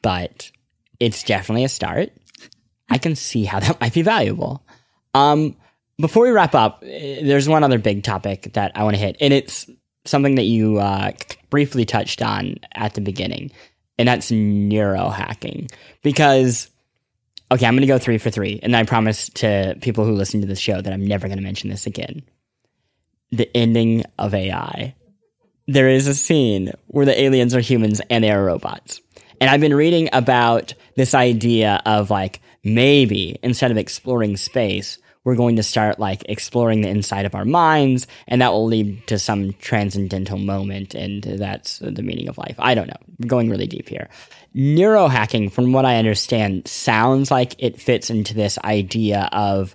but 0.02 0.50
it's 1.00 1.22
definitely 1.22 1.64
a 1.64 1.68
start. 1.68 2.10
I 2.90 2.98
can 2.98 3.16
see 3.16 3.44
how 3.44 3.60
that 3.60 3.80
might 3.80 3.94
be 3.94 4.02
valuable. 4.02 4.62
Um, 5.14 5.56
before 5.98 6.24
we 6.24 6.30
wrap 6.30 6.54
up, 6.54 6.82
eh, 6.86 7.20
there's 7.22 7.48
one 7.48 7.64
other 7.64 7.78
big 7.78 8.02
topic 8.02 8.52
that 8.54 8.72
I 8.74 8.84
want 8.84 8.96
to 8.96 9.00
hit, 9.00 9.16
and 9.20 9.32
it's 9.32 9.68
something 10.04 10.34
that 10.34 10.44
you 10.44 10.78
uh, 10.78 11.12
briefly 11.50 11.84
touched 11.84 12.22
on 12.22 12.56
at 12.74 12.94
the 12.94 13.00
beginning, 13.00 13.50
and 13.98 14.08
that's 14.08 14.30
neurohacking. 14.30 15.72
Because, 16.02 16.68
okay, 17.50 17.66
I'm 17.66 17.74
going 17.74 17.82
to 17.82 17.86
go 17.86 17.98
three 17.98 18.18
for 18.18 18.30
three, 18.30 18.60
and 18.62 18.76
I 18.76 18.84
promise 18.84 19.28
to 19.30 19.76
people 19.80 20.04
who 20.04 20.12
listen 20.12 20.40
to 20.40 20.46
this 20.46 20.58
show 20.58 20.80
that 20.80 20.92
I'm 20.92 21.06
never 21.06 21.28
going 21.28 21.38
to 21.38 21.44
mention 21.44 21.70
this 21.70 21.86
again. 21.86 22.22
The 23.30 23.54
ending 23.56 24.04
of 24.18 24.34
AI. 24.34 24.94
There 25.66 25.88
is 25.88 26.06
a 26.06 26.14
scene 26.14 26.72
where 26.88 27.06
the 27.06 27.18
aliens 27.18 27.54
are 27.54 27.60
humans 27.60 28.02
and 28.10 28.22
they 28.22 28.30
are 28.30 28.44
robots. 28.44 29.00
And 29.40 29.50
I've 29.50 29.62
been 29.62 29.74
reading 29.74 30.10
about 30.12 30.74
this 30.96 31.14
idea 31.14 31.82
of 31.86 32.10
like 32.10 32.40
maybe 32.62 33.38
instead 33.42 33.70
of 33.70 33.78
exploring 33.78 34.36
space, 34.36 34.98
we're 35.24 35.34
going 35.34 35.56
to 35.56 35.62
start 35.62 35.98
like 35.98 36.22
exploring 36.28 36.82
the 36.82 36.88
inside 36.88 37.24
of 37.24 37.34
our 37.34 37.44
minds, 37.44 38.06
and 38.28 38.40
that 38.40 38.52
will 38.52 38.66
lead 38.66 39.06
to 39.08 39.18
some 39.18 39.52
transcendental 39.54 40.38
moment, 40.38 40.94
and 40.94 41.22
that's 41.22 41.78
the 41.78 42.02
meaning 42.02 42.28
of 42.28 42.38
life. 42.38 42.56
I 42.58 42.74
don't 42.74 42.88
know. 42.88 43.26
Going 43.26 43.50
really 43.50 43.66
deep 43.66 43.88
here. 43.88 44.08
Neurohacking, 44.54 45.50
from 45.50 45.72
what 45.72 45.84
I 45.84 45.96
understand, 45.96 46.68
sounds 46.68 47.30
like 47.30 47.54
it 47.58 47.80
fits 47.80 48.10
into 48.10 48.34
this 48.34 48.58
idea 48.64 49.28
of 49.32 49.74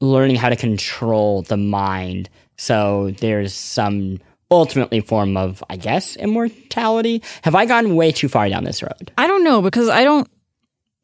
learning 0.00 0.36
how 0.36 0.48
to 0.48 0.56
control 0.56 1.42
the 1.42 1.56
mind. 1.56 2.28
So 2.56 3.12
there's 3.18 3.54
some 3.54 4.20
ultimately 4.50 5.00
form 5.00 5.36
of, 5.36 5.62
I 5.70 5.76
guess, 5.76 6.16
immortality. 6.16 7.22
Have 7.42 7.54
I 7.54 7.66
gone 7.66 7.96
way 7.96 8.12
too 8.12 8.28
far 8.28 8.48
down 8.48 8.64
this 8.64 8.82
road? 8.82 9.12
I 9.18 9.26
don't 9.26 9.44
know 9.44 9.62
because 9.62 9.88
I 9.88 10.04
don't 10.04 10.28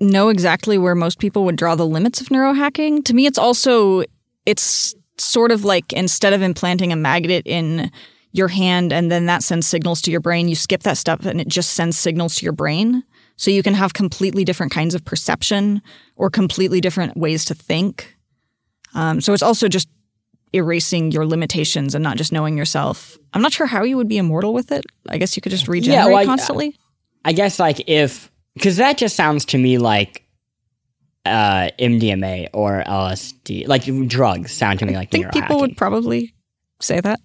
know 0.00 0.28
exactly 0.28 0.78
where 0.78 0.94
most 0.94 1.18
people 1.18 1.44
would 1.44 1.56
draw 1.56 1.74
the 1.74 1.86
limits 1.86 2.20
of 2.20 2.28
neurohacking. 2.28 3.04
To 3.04 3.14
me, 3.14 3.26
it's 3.26 3.38
also 3.38 4.04
it's 4.46 4.94
sort 5.18 5.52
of 5.52 5.64
like 5.64 5.92
instead 5.92 6.32
of 6.32 6.42
implanting 6.42 6.92
a 6.92 6.96
magnet 6.96 7.42
in 7.46 7.90
your 8.32 8.48
hand 8.48 8.92
and 8.92 9.10
then 9.10 9.26
that 9.26 9.42
sends 9.42 9.66
signals 9.66 10.02
to 10.02 10.10
your 10.10 10.20
brain, 10.20 10.48
you 10.48 10.56
skip 10.56 10.82
that 10.82 10.98
step 10.98 11.24
and 11.24 11.40
it 11.40 11.48
just 11.48 11.74
sends 11.74 11.96
signals 11.96 12.34
to 12.34 12.44
your 12.44 12.52
brain. 12.52 13.04
So 13.36 13.50
you 13.50 13.62
can 13.62 13.74
have 13.74 13.94
completely 13.94 14.44
different 14.44 14.72
kinds 14.72 14.94
of 14.94 15.04
perception 15.04 15.80
or 16.16 16.30
completely 16.30 16.80
different 16.80 17.16
ways 17.16 17.44
to 17.46 17.54
think. 17.54 18.16
Um, 18.94 19.20
so 19.20 19.32
it's 19.32 19.42
also 19.42 19.68
just 19.68 19.88
erasing 20.52 21.10
your 21.10 21.26
limitations 21.26 21.94
and 21.94 22.02
not 22.02 22.16
just 22.16 22.32
knowing 22.32 22.56
yourself. 22.56 23.18
I'm 23.32 23.42
not 23.42 23.52
sure 23.52 23.66
how 23.66 23.82
you 23.82 23.96
would 23.96 24.08
be 24.08 24.18
immortal 24.18 24.52
with 24.52 24.70
it. 24.70 24.84
I 25.08 25.18
guess 25.18 25.36
you 25.36 25.42
could 25.42 25.50
just 25.50 25.68
regenerate 25.68 26.12
well, 26.12 26.16
I- 26.16 26.24
constantly. 26.24 26.76
I 27.24 27.32
guess 27.32 27.58
like 27.58 27.88
if 27.88 28.30
because 28.54 28.76
that 28.76 28.98
just 28.98 29.16
sounds 29.16 29.44
to 29.46 29.58
me 29.58 29.78
like 29.78 30.24
uh, 31.24 31.70
MDMA 31.78 32.48
or 32.52 32.82
LSD, 32.86 33.66
like 33.66 33.84
drugs 34.08 34.52
sound 34.52 34.78
to 34.80 34.86
me 34.86 34.94
like 34.94 35.08
I 35.08 35.18
think 35.18 35.32
people 35.32 35.60
would 35.60 35.76
probably 35.76 36.34
say 36.80 37.00
that. 37.00 37.20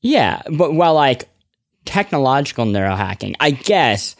Yeah, 0.00 0.42
but 0.50 0.74
well, 0.74 0.94
like 0.94 1.28
technological 1.84 2.66
neurohacking, 2.66 3.36
I 3.40 3.52
guess 3.52 4.16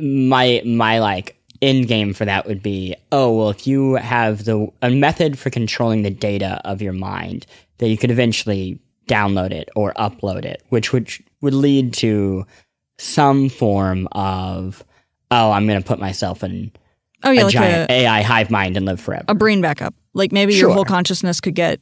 my 0.00 0.62
my 0.64 0.98
like 1.00 1.36
end 1.60 1.88
game 1.88 2.14
for 2.14 2.24
that 2.24 2.46
would 2.46 2.62
be 2.62 2.94
oh 3.12 3.36
well, 3.36 3.50
if 3.50 3.66
you 3.66 3.94
have 3.94 4.44
the 4.44 4.68
a 4.82 4.90
method 4.90 5.38
for 5.38 5.50
controlling 5.50 6.02
the 6.02 6.10
data 6.10 6.60
of 6.64 6.80
your 6.80 6.92
mind 6.92 7.46
that 7.78 7.88
you 7.88 7.96
could 7.96 8.10
eventually 8.10 8.80
download 9.08 9.50
it 9.50 9.68
or 9.74 9.92
upload 9.94 10.44
it, 10.44 10.62
which 10.68 10.92
would 10.92 11.10
would 11.40 11.54
lead 11.54 11.92
to 11.94 12.46
some 12.98 13.48
form 13.48 14.08
of 14.12 14.84
oh, 15.30 15.50
I'm 15.52 15.66
going 15.66 15.80
to 15.80 15.86
put 15.86 15.98
myself 15.98 16.42
in 16.44 16.72
Oh 17.24 17.30
yeah, 17.32 17.42
a 17.42 17.44
like 17.44 17.52
giant 17.52 17.90
a, 17.90 17.94
AI 17.94 18.22
hive 18.22 18.50
mind 18.50 18.76
and 18.76 18.86
live 18.86 19.00
forever. 19.00 19.24
a 19.28 19.34
brain 19.34 19.60
backup. 19.60 19.94
Like 20.14 20.32
maybe 20.32 20.52
Sure. 20.52 20.68
your 20.68 20.70
whole 20.70 20.84
consciousness 20.84 21.40
could 21.40 21.54
get 21.54 21.80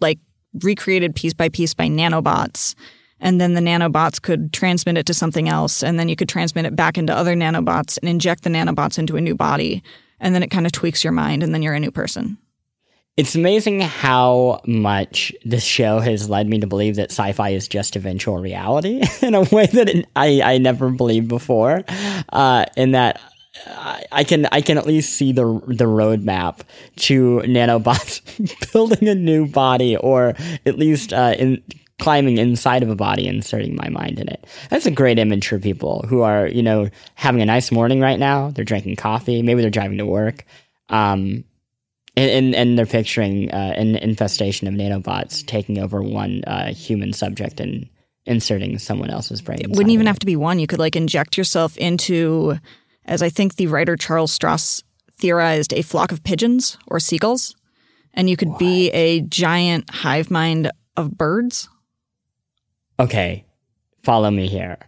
like 0.00 0.18
recreated 0.62 1.14
piece 1.14 1.34
by 1.34 1.48
piece 1.48 1.74
by 1.74 1.88
nanobots. 1.88 2.74
And 3.20 3.40
then 3.40 3.54
the 3.54 3.60
nanobots 3.60 4.20
could 4.20 4.52
transmit 4.52 4.98
it 4.98 5.06
to 5.06 5.14
something 5.14 5.48
else. 5.48 5.82
And 5.84 5.98
then 5.98 6.08
you 6.08 6.16
could 6.16 6.28
transmit 6.28 6.64
it 6.66 6.74
back 6.74 6.98
into 6.98 7.14
other 7.14 7.36
nanobots 7.36 7.98
and 7.98 8.08
inject 8.08 8.42
the 8.42 8.50
nanobots 8.50 8.98
into 8.98 9.16
a 9.16 9.20
new 9.20 9.34
body. 9.34 9.82
and 10.18 10.34
then 10.34 10.42
it 10.42 10.50
kind 10.52 10.66
of 10.66 10.72
tweaks 10.72 11.02
your 11.02 11.12
mind, 11.12 11.42
and 11.42 11.52
then 11.52 11.62
you're 11.62 11.74
a 11.74 11.80
new 11.80 11.90
person. 11.90 12.38
It's 13.16 13.34
amazing 13.34 13.80
how 13.80 14.62
much 14.66 15.34
this 15.44 15.64
show 15.64 16.00
has 16.00 16.30
led 16.30 16.48
me 16.48 16.60
to 16.60 16.66
believe 16.66 16.96
that 16.96 17.10
sci-fi 17.10 17.50
is 17.50 17.68
just 17.68 17.94
eventual 17.94 18.38
reality 18.38 19.02
in 19.22 19.34
a 19.34 19.42
way 19.42 19.66
that 19.66 19.88
it, 19.90 20.06
I, 20.16 20.40
I 20.40 20.58
never 20.58 20.90
believed 20.90 21.28
before. 21.28 21.84
Uh, 22.30 22.64
in 22.76 22.92
that 22.92 23.20
I 24.10 24.24
can 24.24 24.46
I 24.46 24.62
can 24.62 24.78
at 24.78 24.86
least 24.86 25.14
see 25.14 25.32
the 25.32 25.44
the 25.66 25.84
roadmap 25.84 26.60
to 26.96 27.42
nanobots 27.44 28.22
building 28.72 29.08
a 29.08 29.14
new 29.14 29.46
body, 29.46 29.96
or 29.96 30.34
at 30.64 30.78
least 30.78 31.12
uh, 31.12 31.34
in 31.38 31.62
climbing 31.98 32.38
inside 32.38 32.82
of 32.82 32.88
a 32.88 32.96
body, 32.96 33.28
inserting 33.28 33.76
my 33.76 33.90
mind 33.90 34.18
in 34.18 34.28
it. 34.28 34.46
That's 34.70 34.86
a 34.86 34.90
great 34.90 35.18
image 35.18 35.46
for 35.48 35.58
people 35.58 36.04
who 36.08 36.22
are 36.22 36.46
you 36.46 36.62
know 36.62 36.88
having 37.14 37.42
a 37.42 37.46
nice 37.46 37.70
morning 37.70 38.00
right 38.00 38.18
now. 38.18 38.50
They're 38.50 38.64
drinking 38.64 38.96
coffee, 38.96 39.42
maybe 39.42 39.60
they're 39.60 39.70
driving 39.70 39.98
to 39.98 40.06
work, 40.06 40.46
um, 40.88 41.44
and, 42.16 42.30
and, 42.30 42.54
and 42.54 42.78
they're 42.78 42.86
picturing 42.86 43.50
uh, 43.50 43.74
an 43.76 43.96
infestation 43.96 44.68
of 44.68 44.74
nanobots 44.74 45.46
taking 45.46 45.78
over 45.78 46.02
one 46.02 46.42
uh, 46.46 46.72
human 46.72 47.12
subject 47.12 47.60
and 47.60 47.88
inserting 48.26 48.78
someone 48.78 49.10
else's 49.10 49.40
brain. 49.40 49.60
It 49.60 49.70
wouldn't 49.70 49.90
even 49.90 50.06
have 50.06 50.18
to 50.20 50.26
be 50.26 50.36
one. 50.36 50.58
You 50.58 50.66
could 50.66 50.78
like 50.78 50.96
inject 50.96 51.36
yourself 51.36 51.76
into 51.76 52.58
as 53.04 53.22
I 53.22 53.28
think 53.28 53.56
the 53.56 53.66
writer 53.66 53.96
Charles 53.96 54.36
Stross 54.36 54.82
theorized, 55.18 55.72
a 55.72 55.82
flock 55.82 56.12
of 56.12 56.22
pigeons 56.22 56.76
or 56.86 57.00
seagulls, 57.00 57.54
and 58.14 58.28
you 58.28 58.36
could 58.36 58.48
what? 58.48 58.58
be 58.58 58.90
a 58.90 59.20
giant 59.22 59.90
hive 59.90 60.30
mind 60.30 60.70
of 60.96 61.16
birds. 61.16 61.68
Okay, 63.00 63.44
follow 64.02 64.30
me 64.30 64.48
here. 64.48 64.78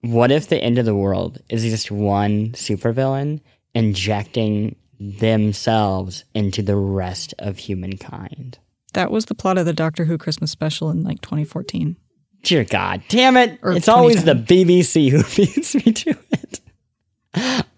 What 0.00 0.30
if 0.30 0.48
the 0.48 0.56
end 0.56 0.78
of 0.78 0.86
the 0.86 0.94
world 0.94 1.40
is 1.48 1.62
just 1.62 1.90
one 1.90 2.52
supervillain 2.52 3.40
injecting 3.74 4.76
themselves 5.00 6.24
into 6.34 6.62
the 6.62 6.76
rest 6.76 7.34
of 7.38 7.58
humankind? 7.58 8.58
That 8.92 9.10
was 9.10 9.26
the 9.26 9.34
plot 9.34 9.58
of 9.58 9.66
the 9.66 9.72
Doctor 9.72 10.04
Who 10.04 10.18
Christmas 10.18 10.50
special 10.50 10.90
in 10.90 11.02
like 11.02 11.20
2014. 11.22 11.96
Dear 12.42 12.64
God, 12.64 13.02
damn 13.08 13.36
it. 13.36 13.58
Or 13.62 13.72
it's 13.72 13.88
always 13.88 14.24
the 14.24 14.34
BBC 14.34 15.10
who 15.10 15.22
beats 15.36 15.74
me 15.74 15.92
to 15.92 16.10
it 16.10 16.60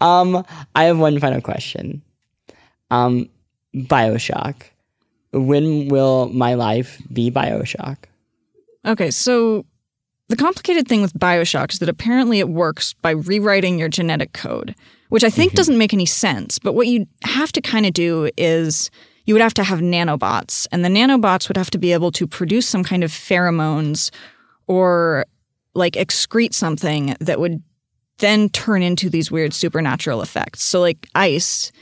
um, 0.01 0.45
I 0.75 0.85
have 0.85 0.99
one 0.99 1.19
final 1.21 1.41
question. 1.41 2.03
Um, 2.91 3.29
Bioshock. 3.75 4.63
When 5.33 5.89
will 5.89 6.29
my 6.29 6.55
life 6.55 7.01
be 7.13 7.31
Bioshock? 7.31 7.97
Okay, 8.85 9.11
so 9.11 9.65
the 10.33 10.37
complicated 10.37 10.89
thing 10.89 11.03
with 11.03 11.13
Bioshock 11.13 11.75
is 11.75 11.79
that 11.81 11.91
apparently 11.91 12.39
it 12.39 12.49
works 12.49 12.95
by 12.95 13.11
rewriting 13.11 13.79
your 13.79 13.91
genetic 13.91 14.33
code, 14.33 14.75
which 15.11 15.25
I 15.25 15.29
think 15.29 15.51
mm-hmm. 15.51 15.57
doesn't 15.57 15.77
make 15.77 15.93
any 15.93 16.07
sense. 16.07 16.59
But 16.59 16.73
what 16.73 16.87
you 16.87 17.07
have 17.25 17.53
to 17.53 17.61
kind 17.61 17.85
of 17.85 17.93
do 17.93 18.31
is 18.39 18.91
you 19.27 19.35
would 19.35 19.43
have 19.43 19.53
to 19.53 19.63
have 19.63 19.81
nanobots, 19.81 20.67
and 20.73 20.83
the 20.83 20.89
nanobots 20.89 21.49
would 21.49 21.59
have 21.59 21.71
to 21.73 21.79
be 21.79 21.93
able 21.93 22.11
to 22.13 22.27
produce 22.27 22.67
some 22.67 22.83
kind 22.83 23.05
of 23.05 23.11
pheromones 23.11 24.11
or 24.69 25.27
like 25.75 25.97
excrete 25.97 26.55
something 26.55 27.15
that 27.21 27.39
would 27.39 27.63
then 28.17 28.49
turn 28.49 28.83
into 28.83 29.11
these 29.11 29.31
weird 29.31 29.53
supernatural 29.53 30.23
effects. 30.23 30.63
So, 30.63 30.81
like 30.81 31.09
ice, 31.15 31.73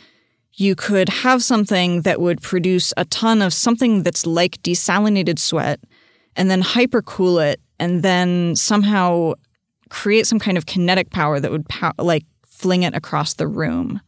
you 0.55 0.75
could 0.75 1.09
have 1.09 1.45
something 1.45 2.03
that 2.03 2.21
would 2.21 2.43
produce 2.43 2.93
a 2.97 3.05
ton 3.05 3.43
of 3.43 3.55
something 3.55 4.03
that's 4.03 4.27
like 4.27 4.61
desalinated 4.63 5.39
sweat 5.39 5.79
and 6.35 6.51
then 6.51 6.63
hypercool 6.63 7.41
it 7.41 7.61
and 7.81 8.03
then 8.03 8.55
somehow 8.55 9.33
create 9.89 10.27
some 10.27 10.39
kind 10.39 10.57
of 10.57 10.67
kinetic 10.67 11.11
power 11.11 11.41
that 11.41 11.51
would 11.51 11.69
pow- 11.69 11.95
like 11.99 12.25
fling 12.47 12.85
it 12.85 12.95
across 12.95 13.35
the 13.35 13.49
room. 13.49 14.01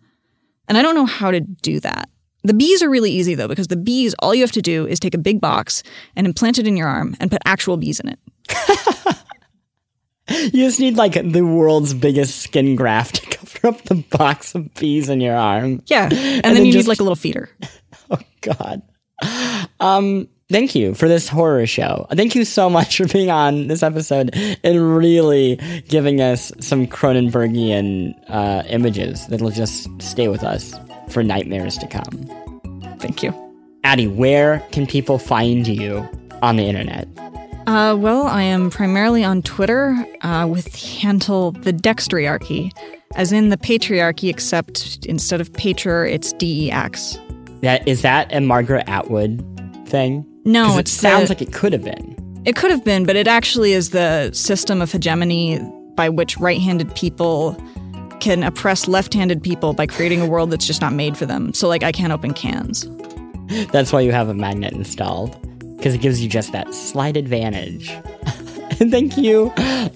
And 0.69 0.79
I 0.79 0.83
don't 0.83 0.95
know 0.95 1.07
how 1.07 1.33
to 1.33 1.41
do 1.41 1.81
that. 1.81 2.09
The 2.45 2.55
bees 2.55 2.83
are 2.83 2.91
really 2.91 3.11
easy 3.11 3.35
though, 3.35 3.49
because 3.49 3.69
the 3.69 3.77
bees, 3.77 4.15
all 4.21 4.35
you 4.35 4.43
have 4.43 4.53
to 4.53 4.63
do 4.63 4.87
is 4.87 5.01
take 5.01 5.15
a 5.15 5.19
big 5.19 5.41
box 5.41 5.83
and 6.15 6.27
implant 6.27 6.59
it 6.59 6.67
in 6.67 6.77
your 6.77 6.89
arm 6.89 7.17
and 7.19 7.31
put 7.31 7.43
actual 7.45 7.77
bees 7.77 7.99
in 7.99 8.09
it. 8.09 8.19
You 10.29 10.65
just 10.65 10.81
need 10.81 10.97
like 10.97 11.15
the 11.15 11.43
world's 11.43 11.95
biggest 11.95 12.41
skin 12.41 12.77
graft 12.77 13.17
to 13.17 13.27
cover 13.39 13.69
up 13.69 13.83
the 13.83 13.97
box 14.17 14.55
of 14.55 14.73
bees 14.75 15.09
in 15.09 15.21
your 15.21 15.37
arm. 15.37 15.83
Yeah. 15.87 16.05
And, 16.05 16.13
and 16.13 16.45
then, 16.45 16.55
then, 16.55 16.67
you 16.67 16.73
just... 16.73 16.87
need 16.87 16.89
like 16.89 17.01
a 17.01 17.03
little 17.03 17.17
feeder. 17.17 17.51
Oh 18.11 18.19
God. 18.43 18.83
Um, 19.81 20.29
thank 20.49 20.75
you 20.75 20.95
for 20.95 21.09
this 21.09 21.29
horror 21.29 21.67
show. 21.67 22.07
Thank 22.13 22.35
you 22.35 22.45
so 22.45 22.69
much 22.79 22.97
for 22.97 23.07
being 23.07 23.31
on 23.31 23.69
this 23.69 23.83
episode 23.83 24.31
and 24.63 24.97
really 24.97 25.57
giving 25.89 26.21
us 26.21 26.53
some 26.61 26.87
Cronenbergian 26.87 28.15
uh, 28.29 28.63
images 28.69 29.27
that'll 29.29 29.51
just 29.51 29.89
stay 30.01 30.29
with 30.29 30.43
us 30.43 30.75
for 31.09 31.23
nightmares 31.23 31.77
to 31.79 31.87
come. 31.87 32.29
Thank 32.99 33.23
you. 33.23 33.35
Adi, 33.85 34.07
where 34.07 34.61
can 34.71 34.87
people 34.87 35.19
find 35.19 35.67
you 35.67 36.09
on 36.41 36.57
the 36.57 36.65
internet? 36.65 37.09
Uh, 37.67 37.97
well, 37.97 38.27
I 38.27 38.43
am 38.43 38.71
primarily 38.71 39.23
on 39.23 39.43
Twitter 39.43 39.97
uh, 40.23 40.47
with 40.49 40.73
the 40.73 40.99
handle 41.01 41.53
the 41.53 41.73
Dextriarchy, 41.73 42.73
as 43.15 43.31
in 43.31 43.51
the 43.51 43.57
patriarchy, 43.57 44.29
except 44.29 45.07
instead 45.07 45.41
of 45.41 45.53
patr, 45.53 46.11
it's 46.11 46.33
DEX. 46.35 47.19
That 47.61 47.87
is 47.87 48.03
that 48.03 48.33
a 48.33 48.41
Margaret 48.41 48.85
Atwood 48.89 49.45
thing? 49.89 50.27
No, 50.45 50.79
it 50.79 50.89
sounds 50.89 51.29
the, 51.29 51.35
like 51.35 51.43
it 51.43 51.53
could 51.53 51.73
have 51.73 51.85
been. 51.85 52.17
It 52.45 52.57
could 52.57 52.71
have 52.71 52.85
been, 52.85 53.05
but 53.07 53.17
it 53.17 53.29
actually 53.29 53.73
is 53.73 53.91
the 53.91 54.33
system 54.33 54.83
of 54.83 54.91
hegemony 54.91 55.61
by 55.95 56.09
which 56.09 56.37
right-handed 56.39 56.95
people 56.95 57.57
can 58.21 58.43
oppress 58.43 58.89
left-handed 58.89 59.43
people 59.43 59.75
by 59.75 59.87
creating 59.87 60.21
a 60.21 60.27
world 60.27 60.51
that's 60.51 60.67
just 60.67 60.81
not 60.81 60.93
made 60.93 61.17
for 61.17 61.27
them. 61.27 61.53
So, 61.55 61.69
like, 61.69 61.83
I 61.83 61.93
can't 61.93 62.13
open 62.13 62.35
cans. 62.35 62.89
That's 63.71 63.93
why 63.93 64.01
you 64.01 64.13
have 64.13 64.29
a 64.29 64.35
magnet 64.35 64.73
installed 64.73 65.37
because 65.77 65.95
it 65.95 66.01
gives 66.01 66.23
you 66.23 66.29
just 66.29 66.53
that 66.53 66.73
slight 66.73 67.17
advantage. 67.17 67.91
and 68.81 68.91
thank 68.93 69.17
you 69.17 69.53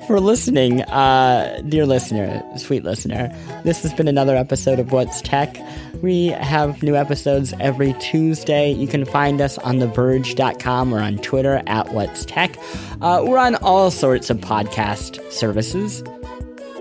for 0.09 0.19
listening, 0.19 0.83
uh, 0.83 1.63
dear 1.69 1.87
listener, 1.87 2.43
sweet 2.57 2.83
listener. 2.83 3.33
This 3.63 3.83
has 3.83 3.93
been 3.95 4.09
another 4.09 4.35
episode 4.35 4.81
of 4.81 4.91
What's 4.91 5.23
Tech. 5.23 5.57
We 6.03 6.29
have 6.29 6.83
new 6.83 6.95
episodes 6.95 7.55
every 7.61 7.95
Tuesday. 7.95 8.71
You 8.71 8.87
can 8.87 9.05
find 9.05 9.41
us 9.41 9.59
on 9.59 9.79
TheVerge.com 9.79 10.93
or 10.93 11.01
on 11.01 11.19
Twitter 11.19 11.63
at 11.67 11.93
What's 11.93 12.25
Tech. 12.25 12.57
Uh, 13.01 13.23
we're 13.27 13.39
on 13.39 13.55
all 13.57 13.91
sorts 13.91 14.31
of 14.31 14.39
podcast 14.39 15.33
services. 15.33 16.03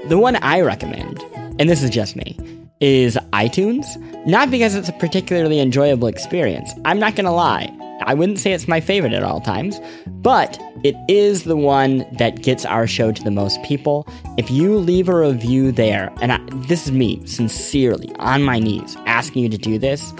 The 0.07 0.17
one 0.17 0.35
I 0.37 0.61
recommend, 0.61 1.23
and 1.59 1.69
this 1.69 1.81
is 1.81 1.89
just 1.89 2.15
me, 2.15 2.37
is 2.79 3.17
iTunes. 3.31 3.85
Not 4.25 4.51
because 4.51 4.75
it's 4.75 4.89
a 4.89 4.93
particularly 4.93 5.59
enjoyable 5.59 6.07
experience. 6.07 6.71
I'm 6.83 6.99
not 6.99 7.15
going 7.15 7.25
to 7.25 7.31
lie. 7.31 7.71
I 8.01 8.13
wouldn't 8.13 8.39
say 8.39 8.53
it's 8.53 8.67
my 8.67 8.79
favorite 8.79 9.13
at 9.13 9.23
all 9.23 9.41
times, 9.41 9.79
but 10.07 10.59
it 10.83 10.95
is 11.07 11.43
the 11.43 11.57
one 11.57 12.05
that 12.17 12.41
gets 12.41 12.65
our 12.65 12.87
show 12.87 13.11
to 13.11 13.23
the 13.23 13.31
most 13.31 13.61
people. 13.63 14.07
If 14.37 14.51
you 14.51 14.77
leave 14.77 15.09
a 15.09 15.17
review 15.17 15.71
there, 15.71 16.13
and 16.21 16.33
I, 16.33 16.39
this 16.67 16.85
is 16.85 16.91
me 16.91 17.25
sincerely 17.25 18.13
on 18.19 18.43
my 18.43 18.59
knees 18.59 18.95
asking 19.05 19.43
you 19.43 19.49
to 19.49 19.57
do 19.57 19.79
this, 19.79 20.13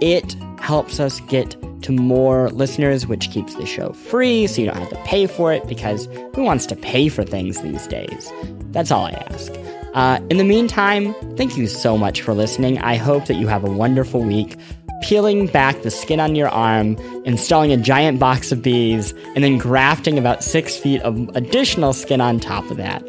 it 0.00 0.36
helps 0.60 0.98
us 0.98 1.20
get 1.20 1.56
to 1.82 1.92
more 1.92 2.50
listeners, 2.50 3.06
which 3.06 3.30
keeps 3.30 3.54
the 3.54 3.66
show 3.66 3.92
free 3.92 4.46
so 4.46 4.62
you 4.62 4.68
don't 4.68 4.78
have 4.78 4.90
to 4.90 5.02
pay 5.04 5.26
for 5.26 5.52
it 5.52 5.66
because 5.68 6.06
who 6.34 6.42
wants 6.42 6.66
to 6.66 6.74
pay 6.74 7.08
for 7.08 7.22
things 7.22 7.62
these 7.62 7.86
days? 7.86 8.32
That's 8.72 8.90
all 8.90 9.04
I 9.04 9.12
ask. 9.30 9.52
Uh, 9.96 10.20
in 10.28 10.36
the 10.36 10.44
meantime, 10.44 11.14
thank 11.36 11.56
you 11.56 11.66
so 11.66 11.96
much 11.96 12.20
for 12.20 12.34
listening. 12.34 12.78
I 12.78 12.96
hope 12.96 13.26
that 13.26 13.36
you 13.36 13.48
have 13.48 13.64
a 13.64 13.70
wonderful 13.70 14.22
week 14.22 14.56
peeling 15.02 15.46
back 15.46 15.82
the 15.82 15.90
skin 15.90 16.20
on 16.20 16.34
your 16.34 16.48
arm, 16.48 16.96
installing 17.24 17.72
a 17.72 17.76
giant 17.76 18.18
box 18.18 18.52
of 18.52 18.62
bees, 18.62 19.12
and 19.34 19.42
then 19.42 19.58
grafting 19.58 20.18
about 20.18 20.44
six 20.44 20.76
feet 20.76 21.00
of 21.02 21.28
additional 21.34 21.92
skin 21.92 22.20
on 22.20 22.40
top 22.40 22.70
of 22.70 22.76
that. 22.76 23.02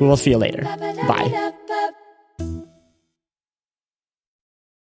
We'll 0.00 0.16
see 0.16 0.30
you 0.30 0.38
later. 0.38 0.62
Bye. 1.06 1.52